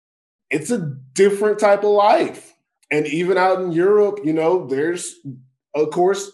It's 0.49 0.71
a 0.71 0.95
different 1.13 1.59
type 1.59 1.83
of 1.83 1.91
life 1.91 2.53
and 2.93 3.07
even 3.07 3.39
out 3.39 3.59
in 3.59 3.71
Europe, 3.71 4.19
you 4.23 4.33
know, 4.33 4.67
there's 4.67 5.15
of 5.75 5.89
course, 5.89 6.31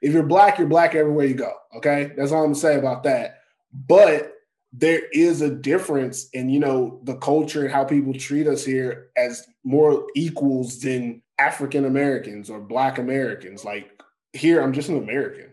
if 0.00 0.12
you're 0.12 0.24
black, 0.24 0.58
you're 0.58 0.66
black 0.66 0.96
everywhere 0.96 1.26
you 1.26 1.34
go. 1.34 1.52
Okay. 1.76 2.12
That's 2.16 2.32
all 2.32 2.40
I'm 2.40 2.46
gonna 2.46 2.56
say 2.56 2.76
about 2.76 3.04
that. 3.04 3.42
But 3.72 4.34
there 4.72 5.02
is 5.12 5.42
a 5.42 5.54
difference 5.54 6.28
in, 6.30 6.48
you 6.48 6.58
know, 6.58 7.00
the 7.04 7.14
culture 7.16 7.62
and 7.62 7.72
how 7.72 7.84
people 7.84 8.12
treat 8.14 8.48
us 8.48 8.64
here 8.64 9.10
as 9.16 9.46
more 9.62 10.06
equals 10.16 10.80
than 10.80 11.22
African 11.38 11.84
Americans 11.84 12.50
or 12.50 12.58
black 12.58 12.98
Americans. 12.98 13.64
Like 13.64 14.02
here, 14.32 14.60
I'm 14.60 14.72
just 14.72 14.88
an 14.88 14.98
American. 14.98 15.50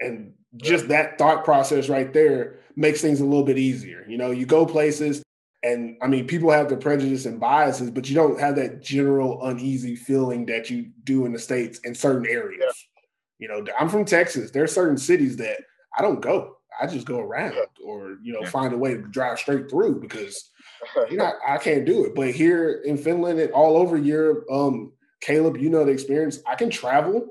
And 0.00 0.34
just 0.56 0.88
that 0.88 1.18
thought 1.18 1.44
process 1.44 1.88
right 1.88 2.12
there 2.12 2.56
makes 2.76 3.00
things 3.00 3.20
a 3.20 3.24
little 3.24 3.44
bit 3.44 3.58
easier. 3.58 4.04
You 4.08 4.18
know, 4.18 4.30
you 4.30 4.46
go 4.46 4.64
places, 4.64 5.22
and 5.62 5.96
I 6.00 6.06
mean, 6.06 6.26
people 6.26 6.50
have 6.50 6.68
their 6.68 6.78
prejudice 6.78 7.26
and 7.26 7.40
biases, 7.40 7.90
but 7.90 8.08
you 8.08 8.14
don't 8.14 8.40
have 8.40 8.56
that 8.56 8.80
general 8.80 9.44
uneasy 9.46 9.96
feeling 9.96 10.46
that 10.46 10.70
you 10.70 10.90
do 11.04 11.26
in 11.26 11.32
the 11.32 11.38
states 11.38 11.80
in 11.80 11.94
certain 11.94 12.26
areas. 12.26 12.60
Yeah. 12.60 13.02
You 13.40 13.48
know, 13.48 13.72
I'm 13.78 13.88
from 13.88 14.04
Texas. 14.04 14.50
There 14.50 14.64
are 14.64 14.68
certain 14.68 14.96
cities 14.96 15.36
that 15.36 15.58
I 15.96 16.02
don't 16.02 16.20
go. 16.20 16.56
I 16.80 16.86
just 16.86 17.06
go 17.06 17.18
around, 17.18 17.56
or 17.84 18.18
you 18.22 18.32
know, 18.32 18.40
yeah. 18.42 18.50
find 18.50 18.72
a 18.72 18.78
way 18.78 18.94
to 18.94 19.02
drive 19.02 19.38
straight 19.38 19.68
through 19.68 20.00
because 20.00 20.50
you 21.10 21.16
know 21.16 21.32
I 21.46 21.58
can't 21.58 21.84
do 21.84 22.04
it. 22.04 22.14
But 22.14 22.30
here 22.30 22.82
in 22.84 22.96
Finland 22.96 23.40
and 23.40 23.52
all 23.52 23.76
over 23.76 23.96
Europe, 23.96 24.44
um, 24.50 24.92
Caleb, 25.20 25.56
you 25.56 25.70
know 25.70 25.84
the 25.84 25.92
experience. 25.92 26.40
I 26.46 26.54
can 26.54 26.70
travel. 26.70 27.26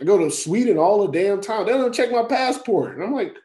I 0.00 0.04
go 0.04 0.18
to 0.18 0.30
Sweden 0.30 0.78
all 0.78 1.06
the 1.06 1.12
damn 1.12 1.40
time. 1.40 1.66
They 1.66 1.72
don't 1.72 1.94
check 1.94 2.10
my 2.10 2.24
passport, 2.24 2.94
and 2.94 3.04
I'm 3.04 3.12
like, 3.12 3.36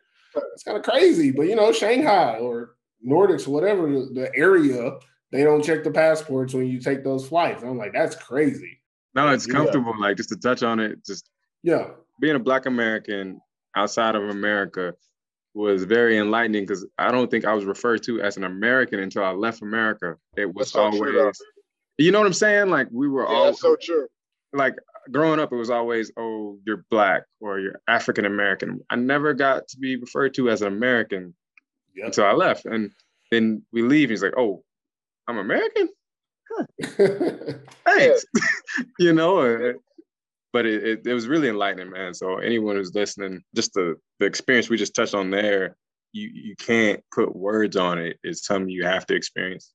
it's 0.54 0.64
kind 0.64 0.78
of 0.78 0.84
crazy. 0.84 1.32
But 1.32 1.44
you 1.44 1.56
know, 1.56 1.72
Schengen 1.72 2.42
or 2.42 2.76
Nordics, 3.06 3.48
whatever 3.48 3.88
the 3.88 4.32
area, 4.36 4.98
they 5.32 5.44
don't 5.44 5.64
check 5.64 5.84
the 5.84 5.92
passports 5.92 6.54
when 6.54 6.68
you 6.68 6.80
take 6.80 7.04
those 7.04 7.28
flights. 7.28 7.64
I'm 7.64 7.78
like, 7.78 7.94
that's 7.94 8.16
crazy. 8.16 8.80
No, 9.14 9.30
it's 9.30 9.46
comfortable. 9.46 9.94
Yeah. 9.98 10.08
Like 10.08 10.18
just 10.18 10.30
to 10.30 10.38
touch 10.38 10.64
on 10.64 10.80
it, 10.80 11.04
just 11.06 11.30
yeah, 11.64 11.90
being 12.22 12.36
a 12.36 12.40
Black 12.40 12.66
American 12.66 13.42
outside 13.76 14.16
of 14.16 14.24
America 14.30 14.94
was 15.54 15.84
very 15.84 16.18
enlightening 16.18 16.64
because 16.64 16.86
I 17.00 17.12
don't 17.12 17.32
think 17.32 17.46
I 17.46 17.54
was 17.54 17.66
referred 17.66 18.04
to 18.04 18.22
as 18.22 18.38
an 18.38 18.44
American 18.44 19.00
until 19.00 19.24
I 19.24 19.32
left 19.32 19.62
America. 19.62 20.18
It 20.36 20.54
was 20.54 20.72
so 20.72 20.82
always, 20.82 21.00
true, 21.00 21.32
you 21.98 22.12
know 22.12 22.20
what 22.20 22.28
I'm 22.28 22.34
saying? 22.34 22.70
Like 22.70 22.88
we 22.92 23.08
were 23.08 23.24
yeah, 23.24 23.36
all 23.36 23.54
so 23.54 23.76
true. 23.82 24.08
Like 24.54 24.76
growing 25.12 25.40
up, 25.40 25.52
it 25.52 25.56
was 25.58 25.70
always, 25.70 26.12
oh, 26.18 26.58
you're 26.66 26.86
black 26.90 27.24
or 27.40 27.60
you're 27.60 27.82
African 27.88 28.26
American. 28.26 28.82
I 28.90 28.96
never 28.96 29.34
got 29.34 29.68
to 29.70 29.78
be 29.78 29.96
referred 29.96 30.34
to 30.36 30.50
as 30.50 30.62
an 30.62 30.68
American 30.68 31.34
yep. 31.96 32.08
until 32.08 32.26
I 32.26 32.34
left. 32.34 32.66
And 32.66 32.92
then 33.32 33.64
we 33.72 33.82
leave. 33.82 34.10
and 34.10 34.12
he's 34.12 34.24
like, 34.24 34.38
"Oh, 34.38 34.64
I'm 35.28 35.38
American." 35.38 35.90
Huh. 36.50 36.66
Thanks. 37.86 38.26
you 39.00 39.14
know, 39.14 39.74
but 40.54 40.66
it, 40.66 40.84
it, 40.84 41.08
it 41.08 41.14
was 41.14 41.28
really 41.28 41.50
enlightening, 41.50 41.92
man. 41.92 42.14
So 42.14 42.38
anyone 42.38 42.76
who's 42.76 42.96
listening, 42.96 43.44
just 43.56 43.74
the 43.74 43.96
the 44.20 44.26
experience 44.26 44.70
we 44.70 44.78
just 44.78 44.96
touched 44.96 45.14
on 45.14 45.30
there, 45.30 45.76
you 46.14 46.30
you 46.34 46.56
can't 46.56 47.04
put 47.14 47.36
words 47.36 47.76
on 47.76 48.00
it. 48.00 48.18
It's 48.24 48.46
something 48.46 48.70
you 48.70 48.86
have 48.86 49.06
to 49.08 49.16
experience. 49.16 49.74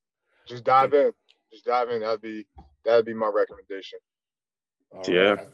Just 0.48 0.64
dive 0.64 0.94
in. 0.94 1.12
Just 1.52 1.66
dive 1.66 1.90
in. 1.90 2.00
That'd 2.00 2.22
be 2.22 2.46
that'd 2.84 3.04
be 3.04 3.14
my 3.14 3.30
recommendation. 3.32 3.98
All 4.94 5.04
yeah. 5.08 5.20
Right. 5.30 5.48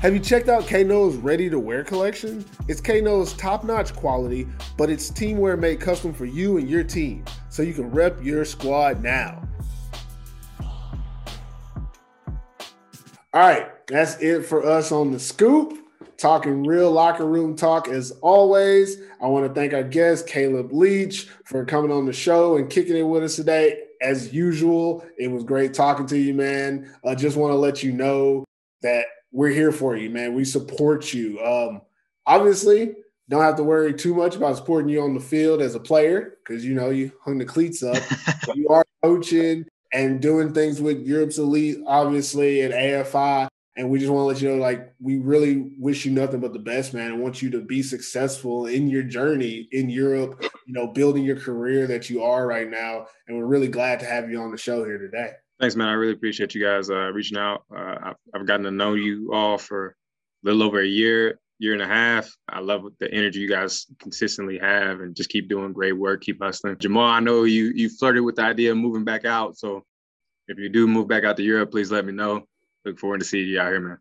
Have 0.00 0.14
you 0.14 0.20
checked 0.20 0.48
out 0.48 0.66
Kano's 0.66 1.16
ready 1.16 1.50
to 1.50 1.58
wear 1.58 1.84
collection? 1.84 2.42
It's 2.68 2.80
Kano's 2.80 3.34
top 3.34 3.64
notch 3.64 3.94
quality, 3.94 4.48
but 4.78 4.88
it's 4.88 5.10
teamwear 5.10 5.58
made 5.58 5.78
custom 5.78 6.14
for 6.14 6.24
you 6.24 6.56
and 6.56 6.70
your 6.70 6.82
team, 6.82 7.22
so 7.50 7.62
you 7.62 7.74
can 7.74 7.90
rep 7.90 8.24
your 8.24 8.46
squad 8.46 9.02
now. 9.02 9.46
All 13.32 13.42
right, 13.42 13.86
that's 13.86 14.16
it 14.22 14.46
for 14.46 14.66
us 14.66 14.90
on 14.90 15.12
the 15.12 15.20
scoop. 15.20 15.76
Talking 16.16 16.64
real 16.64 16.90
locker 16.90 17.26
room 17.26 17.54
talk 17.54 17.86
as 17.88 18.10
always. 18.22 18.96
I 19.22 19.26
want 19.26 19.46
to 19.46 19.52
thank 19.52 19.74
our 19.74 19.82
guest, 19.82 20.26
Caleb 20.26 20.72
Leach, 20.72 21.28
for 21.44 21.64
coming 21.64 21.92
on 21.92 22.06
the 22.06 22.12
show 22.12 22.56
and 22.56 22.70
kicking 22.70 22.96
it 22.96 23.02
with 23.02 23.22
us 23.22 23.36
today. 23.36 23.84
As 24.00 24.32
usual, 24.32 25.04
it 25.18 25.28
was 25.28 25.44
great 25.44 25.74
talking 25.74 26.06
to 26.06 26.18
you, 26.18 26.34
man. 26.34 26.94
I 27.04 27.14
just 27.14 27.36
want 27.36 27.52
to 27.52 27.56
let 27.56 27.82
you 27.82 27.92
know 27.92 28.44
that 28.82 29.04
we're 29.32 29.50
here 29.50 29.72
for 29.72 29.96
you, 29.96 30.10
man. 30.10 30.34
We 30.34 30.44
support 30.44 31.12
you. 31.12 31.40
Um, 31.40 31.82
obviously, 32.26 32.94
don't 33.28 33.42
have 33.42 33.56
to 33.56 33.62
worry 33.62 33.94
too 33.94 34.14
much 34.14 34.36
about 34.36 34.56
supporting 34.56 34.88
you 34.88 35.02
on 35.02 35.14
the 35.14 35.20
field 35.20 35.62
as 35.62 35.74
a 35.74 35.80
player 35.80 36.38
because 36.42 36.64
you 36.64 36.74
know 36.74 36.90
you 36.90 37.12
hung 37.24 37.38
the 37.38 37.44
cleats 37.44 37.82
up. 37.82 38.02
you 38.54 38.68
are 38.68 38.84
coaching 39.02 39.64
and 39.92 40.20
doing 40.20 40.52
things 40.52 40.80
with 40.80 41.06
Europe's 41.06 41.38
elite, 41.38 41.78
obviously, 41.86 42.62
at 42.62 42.72
AFI. 42.72 43.48
And 43.80 43.88
we 43.88 43.98
just 43.98 44.12
want 44.12 44.24
to 44.24 44.26
let 44.26 44.42
you 44.42 44.50
know, 44.50 44.62
like, 44.62 44.92
we 45.00 45.16
really 45.16 45.70
wish 45.78 46.04
you 46.04 46.12
nothing 46.12 46.40
but 46.40 46.52
the 46.52 46.58
best, 46.58 46.92
man. 46.92 47.12
and 47.12 47.22
want 47.22 47.40
you 47.40 47.48
to 47.52 47.62
be 47.62 47.82
successful 47.82 48.66
in 48.66 48.90
your 48.90 49.02
journey 49.02 49.70
in 49.72 49.88
Europe, 49.88 50.44
you 50.66 50.74
know, 50.74 50.88
building 50.88 51.24
your 51.24 51.40
career 51.40 51.86
that 51.86 52.10
you 52.10 52.22
are 52.22 52.46
right 52.46 52.68
now. 52.68 53.06
And 53.26 53.38
we're 53.38 53.46
really 53.46 53.68
glad 53.68 53.98
to 54.00 54.04
have 54.04 54.30
you 54.30 54.38
on 54.38 54.50
the 54.50 54.58
show 54.58 54.84
here 54.84 54.98
today. 54.98 55.30
Thanks, 55.58 55.76
man. 55.76 55.88
I 55.88 55.94
really 55.94 56.12
appreciate 56.12 56.54
you 56.54 56.62
guys 56.62 56.90
uh, 56.90 57.10
reaching 57.10 57.38
out. 57.38 57.64
Uh, 57.74 57.96
I've, 58.02 58.16
I've, 58.34 58.46
gotten 58.46 58.64
to 58.64 58.70
know 58.70 58.92
you 58.92 59.30
all 59.32 59.56
for 59.56 59.96
a 60.44 60.46
little 60.46 60.62
over 60.62 60.82
a 60.82 60.86
year, 60.86 61.40
year 61.58 61.72
and 61.72 61.80
a 61.80 61.86
half. 61.86 62.30
I 62.50 62.60
love 62.60 62.84
the 63.00 63.10
energy 63.10 63.40
you 63.40 63.48
guys 63.48 63.86
consistently 63.98 64.58
have, 64.58 65.00
and 65.00 65.16
just 65.16 65.30
keep 65.30 65.48
doing 65.48 65.72
great 65.72 65.92
work. 65.92 66.20
Keep 66.20 66.42
hustling. 66.42 66.76
Jamal, 66.80 67.04
I 67.04 67.20
know 67.20 67.44
you 67.44 67.72
you 67.74 67.88
flirted 67.88 68.24
with 68.24 68.36
the 68.36 68.42
idea 68.42 68.72
of 68.72 68.76
moving 68.76 69.04
back 69.04 69.24
out. 69.24 69.56
So 69.56 69.86
if 70.48 70.58
you 70.58 70.68
do 70.68 70.86
move 70.86 71.08
back 71.08 71.24
out 71.24 71.38
to 71.38 71.42
Europe, 71.42 71.70
please 71.70 71.90
let 71.90 72.04
me 72.04 72.12
know. 72.12 72.46
Look 72.84 72.98
forward 72.98 73.20
to 73.20 73.26
seeing 73.26 73.48
you 73.48 73.60
out 73.60 73.70
here, 73.70 73.80
man. 73.80 73.98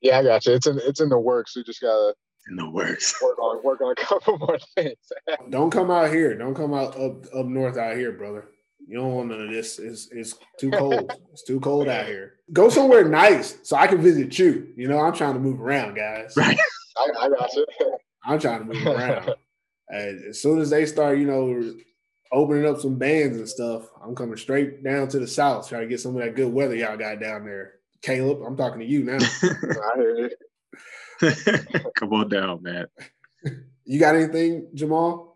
Yeah, 0.00 0.18
I 0.18 0.22
got 0.22 0.44
you. 0.46 0.52
It's 0.52 0.66
in 0.66 0.78
it's 0.82 1.00
in 1.00 1.08
the 1.08 1.18
works. 1.18 1.56
We 1.56 1.64
just 1.64 1.80
gotta 1.80 2.14
in 2.48 2.56
the 2.56 2.68
works. 2.68 3.14
Work 3.22 3.38
on 3.38 3.62
work 3.62 3.80
on 3.80 3.92
a 3.92 3.94
couple 3.94 4.38
more 4.40 4.58
things. 4.74 4.96
Don't 5.50 5.70
come 5.70 5.90
out 5.90 6.12
here. 6.12 6.36
Don't 6.36 6.54
come 6.54 6.74
out 6.74 6.98
up 6.98 7.24
up 7.34 7.46
north 7.46 7.78
out 7.78 7.96
here, 7.96 8.12
brother. 8.12 8.48
You 8.86 8.98
don't 8.98 9.14
want 9.14 9.28
none 9.30 9.40
of 9.40 9.50
this. 9.50 9.78
It's, 9.78 10.10
it's 10.12 10.34
too 10.60 10.70
cold. 10.70 11.10
it's 11.32 11.42
too 11.42 11.58
cold 11.58 11.88
out 11.88 12.04
here. 12.04 12.34
Go 12.52 12.68
somewhere 12.68 13.08
nice 13.08 13.56
so 13.62 13.76
I 13.76 13.86
can 13.86 14.02
visit 14.02 14.38
you. 14.38 14.74
You 14.76 14.88
know, 14.88 14.98
I'm 14.98 15.14
trying 15.14 15.32
to 15.32 15.40
move 15.40 15.58
around, 15.58 15.94
guys. 15.94 16.34
Right. 16.36 16.58
I, 16.98 17.24
I 17.24 17.28
got 17.30 17.50
you. 17.54 17.66
I'm 18.26 18.38
trying 18.38 18.58
to 18.58 18.74
move 18.74 18.86
around. 18.86 19.30
and 19.88 20.24
as 20.26 20.42
soon 20.42 20.60
as 20.60 20.68
they 20.68 20.84
start, 20.84 21.16
you 21.16 21.24
know, 21.24 21.74
opening 22.30 22.66
up 22.66 22.78
some 22.78 22.98
bands 22.98 23.38
and 23.38 23.48
stuff, 23.48 23.88
I'm 24.02 24.14
coming 24.14 24.36
straight 24.36 24.84
down 24.84 25.08
to 25.08 25.18
the 25.18 25.28
south, 25.28 25.66
trying 25.66 25.82
to 25.82 25.88
get 25.88 26.00
some 26.00 26.14
of 26.14 26.22
that 26.22 26.36
good 26.36 26.52
weather 26.52 26.74
y'all 26.74 26.98
got 26.98 27.20
down 27.20 27.46
there. 27.46 27.76
Caleb, 28.04 28.42
I'm 28.46 28.56
talking 28.56 28.80
to 28.80 28.86
you 28.86 29.02
now. 29.02 29.18
I 29.42 29.96
hear 29.96 30.30
you. 31.22 31.30
Come 31.96 32.12
on 32.12 32.28
down, 32.28 32.62
man. 32.62 32.86
You 33.84 33.98
got 33.98 34.14
anything, 34.14 34.68
Jamal? 34.74 35.34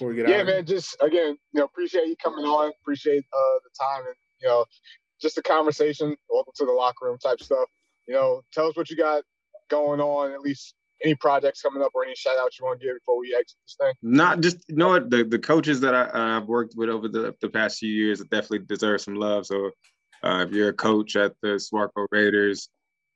before 0.00 0.08
we 0.08 0.16
get 0.16 0.28
yeah, 0.28 0.36
out? 0.36 0.46
Yeah, 0.46 0.54
man. 0.54 0.66
Just 0.66 0.96
again, 1.00 1.36
you 1.52 1.60
know, 1.60 1.64
appreciate 1.64 2.06
you 2.06 2.16
coming 2.22 2.44
on. 2.44 2.72
Appreciate 2.80 3.24
uh, 3.32 3.58
the 3.62 3.70
time 3.78 4.06
and 4.06 4.14
you 4.40 4.48
know, 4.48 4.64
just 5.20 5.36
the 5.36 5.42
conversation. 5.42 6.16
Welcome 6.30 6.52
to 6.56 6.64
the 6.64 6.72
locker 6.72 7.06
room 7.06 7.18
type 7.18 7.40
stuff. 7.40 7.68
You 8.08 8.14
know, 8.14 8.42
tell 8.52 8.66
us 8.66 8.76
what 8.76 8.90
you 8.90 8.96
got 8.96 9.22
going 9.68 10.00
on. 10.00 10.32
At 10.32 10.40
least 10.40 10.74
any 11.04 11.14
projects 11.14 11.62
coming 11.62 11.82
up 11.82 11.92
or 11.94 12.04
any 12.04 12.14
shout 12.14 12.38
outs 12.38 12.58
you 12.58 12.64
want 12.64 12.80
to 12.80 12.86
give 12.86 12.96
before 12.96 13.18
we 13.18 13.34
exit 13.34 13.58
this 13.64 13.76
thing? 13.78 13.92
Not 14.02 14.40
just 14.40 14.58
you 14.68 14.76
know 14.76 14.88
what 14.88 15.10
the, 15.10 15.24
the 15.24 15.38
coaches 15.38 15.80
that 15.80 15.94
I, 15.94 16.34
have 16.34 16.46
worked 16.46 16.74
with 16.76 16.88
over 16.88 17.08
the, 17.08 17.34
the 17.40 17.48
past 17.48 17.78
few 17.78 17.92
years 17.92 18.20
definitely 18.20 18.60
deserve 18.60 19.02
some 19.02 19.14
love. 19.14 19.46
So 19.46 19.70
uh, 20.22 20.44
if 20.46 20.54
you're 20.54 20.70
a 20.70 20.74
coach 20.74 21.16
at 21.16 21.34
the 21.42 21.58
Swarco 21.58 22.06
Raiders, 22.10 22.68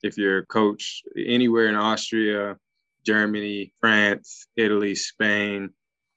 if 0.03 0.17
you're 0.17 0.39
a 0.39 0.47
coach 0.47 1.03
anywhere 1.17 1.69
in 1.69 1.75
Austria, 1.75 2.57
Germany, 3.05 3.73
France, 3.81 4.47
Italy, 4.57 4.95
Spain, 4.95 5.71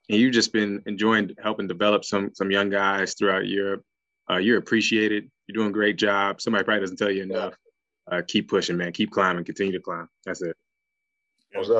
and 0.09 0.19
you've 0.19 0.33
just 0.33 0.53
been 0.53 0.81
enjoying 0.85 1.31
helping 1.41 1.67
develop 1.67 2.05
some 2.05 2.31
some 2.33 2.51
young 2.51 2.69
guys 2.69 3.13
throughout 3.13 3.47
Europe. 3.47 3.83
Uh, 4.29 4.37
you're 4.37 4.57
appreciated. 4.57 5.29
You're 5.47 5.55
doing 5.55 5.69
a 5.69 5.73
great 5.73 5.97
job. 5.97 6.41
Somebody 6.41 6.63
probably 6.63 6.81
doesn't 6.81 6.97
tell 6.97 7.11
you 7.11 7.23
enough. 7.23 7.53
Uh, 8.09 8.21
keep 8.25 8.49
pushing, 8.49 8.77
man. 8.77 8.93
Keep 8.93 9.11
climbing. 9.11 9.43
Continue 9.43 9.73
to 9.73 9.79
climb. 9.79 10.07
That's 10.25 10.41
it. 10.41 10.55
Definitely. 11.53 11.77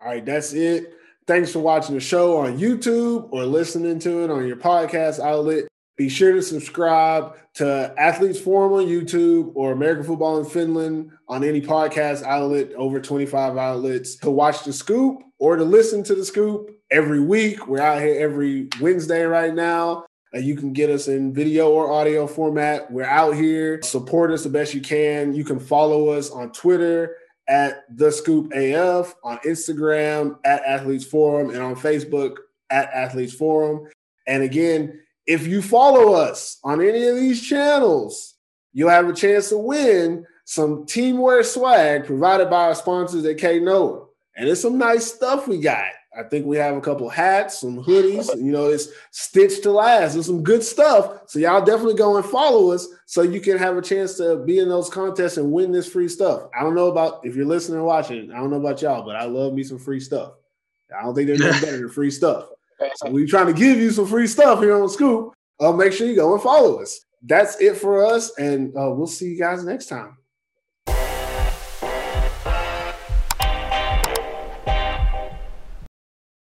All 0.00 0.10
right, 0.10 0.24
that's 0.24 0.52
it. 0.52 0.94
Thanks 1.26 1.52
for 1.52 1.60
watching 1.60 1.94
the 1.94 2.00
show 2.00 2.38
on 2.38 2.58
YouTube 2.58 3.28
or 3.32 3.44
listening 3.44 3.98
to 4.00 4.24
it 4.24 4.30
on 4.30 4.46
your 4.46 4.56
podcast 4.56 5.18
outlet. 5.20 5.64
Be 5.96 6.08
sure 6.08 6.32
to 6.32 6.42
subscribe 6.42 7.36
to 7.54 7.94
Athletes 7.96 8.40
Forum 8.40 8.72
on 8.72 8.86
YouTube 8.86 9.52
or 9.54 9.72
American 9.72 10.04
Football 10.04 10.40
in 10.40 10.44
Finland 10.44 11.12
on 11.28 11.44
any 11.44 11.60
podcast 11.60 12.24
outlet, 12.24 12.72
over 12.72 13.00
25 13.00 13.56
outlets, 13.56 14.16
to 14.16 14.30
watch 14.30 14.64
the 14.64 14.72
scoop 14.72 15.22
or 15.38 15.56
to 15.56 15.62
listen 15.62 16.02
to 16.02 16.16
the 16.16 16.24
scoop 16.24 16.70
every 16.90 17.20
week. 17.20 17.68
We're 17.68 17.80
out 17.80 18.02
here 18.02 18.18
every 18.18 18.68
Wednesday 18.80 19.22
right 19.22 19.54
now. 19.54 20.04
You 20.32 20.56
can 20.56 20.72
get 20.72 20.90
us 20.90 21.06
in 21.06 21.32
video 21.32 21.70
or 21.70 21.92
audio 21.92 22.26
format. 22.26 22.90
We're 22.90 23.04
out 23.04 23.36
here. 23.36 23.80
Support 23.82 24.32
us 24.32 24.42
the 24.42 24.48
best 24.48 24.74
you 24.74 24.80
can. 24.80 25.32
You 25.32 25.44
can 25.44 25.60
follow 25.60 26.08
us 26.08 26.28
on 26.28 26.50
Twitter 26.50 27.16
at 27.46 27.84
The 27.96 28.10
Scoop 28.10 28.52
AF, 28.52 29.14
on 29.22 29.38
Instagram 29.46 30.38
at 30.44 30.64
Athletes 30.64 31.04
Forum, 31.04 31.50
and 31.50 31.60
on 31.60 31.76
Facebook 31.76 32.38
at 32.70 32.92
Athletes 32.92 33.34
Forum. 33.34 33.86
And 34.26 34.42
again, 34.42 35.00
if 35.26 35.46
you 35.46 35.62
follow 35.62 36.14
us 36.14 36.58
on 36.64 36.80
any 36.80 37.06
of 37.06 37.16
these 37.16 37.42
channels, 37.42 38.34
you'll 38.72 38.90
have 38.90 39.08
a 39.08 39.14
chance 39.14 39.48
to 39.50 39.58
win 39.58 40.26
some 40.44 40.84
teamwear 40.84 41.44
swag 41.44 42.04
provided 42.04 42.50
by 42.50 42.64
our 42.64 42.74
sponsors 42.74 43.24
at 43.24 43.38
K 43.38 43.58
Noah. 43.58 44.06
And 44.36 44.48
it's 44.48 44.60
some 44.60 44.78
nice 44.78 45.12
stuff 45.12 45.48
we 45.48 45.58
got. 45.58 45.86
I 46.16 46.22
think 46.22 46.46
we 46.46 46.56
have 46.58 46.76
a 46.76 46.80
couple 46.80 47.08
hats, 47.08 47.60
some 47.60 47.82
hoodies. 47.82 48.34
You 48.36 48.52
know, 48.52 48.66
it's 48.66 48.88
stitched 49.10 49.64
to 49.64 49.72
last. 49.72 50.14
There's 50.14 50.26
some 50.26 50.44
good 50.44 50.62
stuff. 50.62 51.22
So 51.26 51.38
y'all 51.38 51.64
definitely 51.64 51.94
go 51.94 52.16
and 52.16 52.24
follow 52.24 52.70
us 52.70 52.86
so 53.06 53.22
you 53.22 53.40
can 53.40 53.58
have 53.58 53.76
a 53.76 53.82
chance 53.82 54.16
to 54.18 54.36
be 54.36 54.60
in 54.60 54.68
those 54.68 54.88
contests 54.88 55.38
and 55.38 55.50
win 55.50 55.72
this 55.72 55.90
free 55.90 56.08
stuff. 56.08 56.48
I 56.56 56.62
don't 56.62 56.74
know 56.74 56.88
about 56.88 57.24
if 57.26 57.34
you're 57.34 57.46
listening 57.46 57.78
or 57.78 57.84
watching. 57.84 58.30
I 58.30 58.36
don't 58.36 58.50
know 58.50 58.60
about 58.60 58.80
y'all, 58.82 59.04
but 59.04 59.16
I 59.16 59.24
love 59.24 59.54
me 59.54 59.64
some 59.64 59.78
free 59.78 60.00
stuff. 60.00 60.34
I 60.96 61.02
don't 61.02 61.14
think 61.14 61.26
there's 61.26 61.40
nothing 61.40 61.60
better 61.64 61.78
than 61.78 61.88
free 61.88 62.10
stuff. 62.10 62.46
So 62.96 63.10
we're 63.10 63.26
trying 63.26 63.46
to 63.46 63.52
give 63.52 63.78
you 63.78 63.90
some 63.90 64.06
free 64.06 64.26
stuff 64.26 64.60
here 64.60 64.80
on 64.80 64.88
Scoop. 64.88 65.34
Uh, 65.60 65.72
make 65.72 65.92
sure 65.92 66.06
you 66.06 66.16
go 66.16 66.34
and 66.34 66.42
follow 66.42 66.80
us. 66.80 67.04
That's 67.22 67.60
it 67.60 67.76
for 67.76 68.04
us, 68.04 68.36
and 68.38 68.76
uh, 68.76 68.90
we'll 68.90 69.06
see 69.06 69.26
you 69.26 69.38
guys 69.38 69.64
next 69.64 69.86
time. 69.86 70.18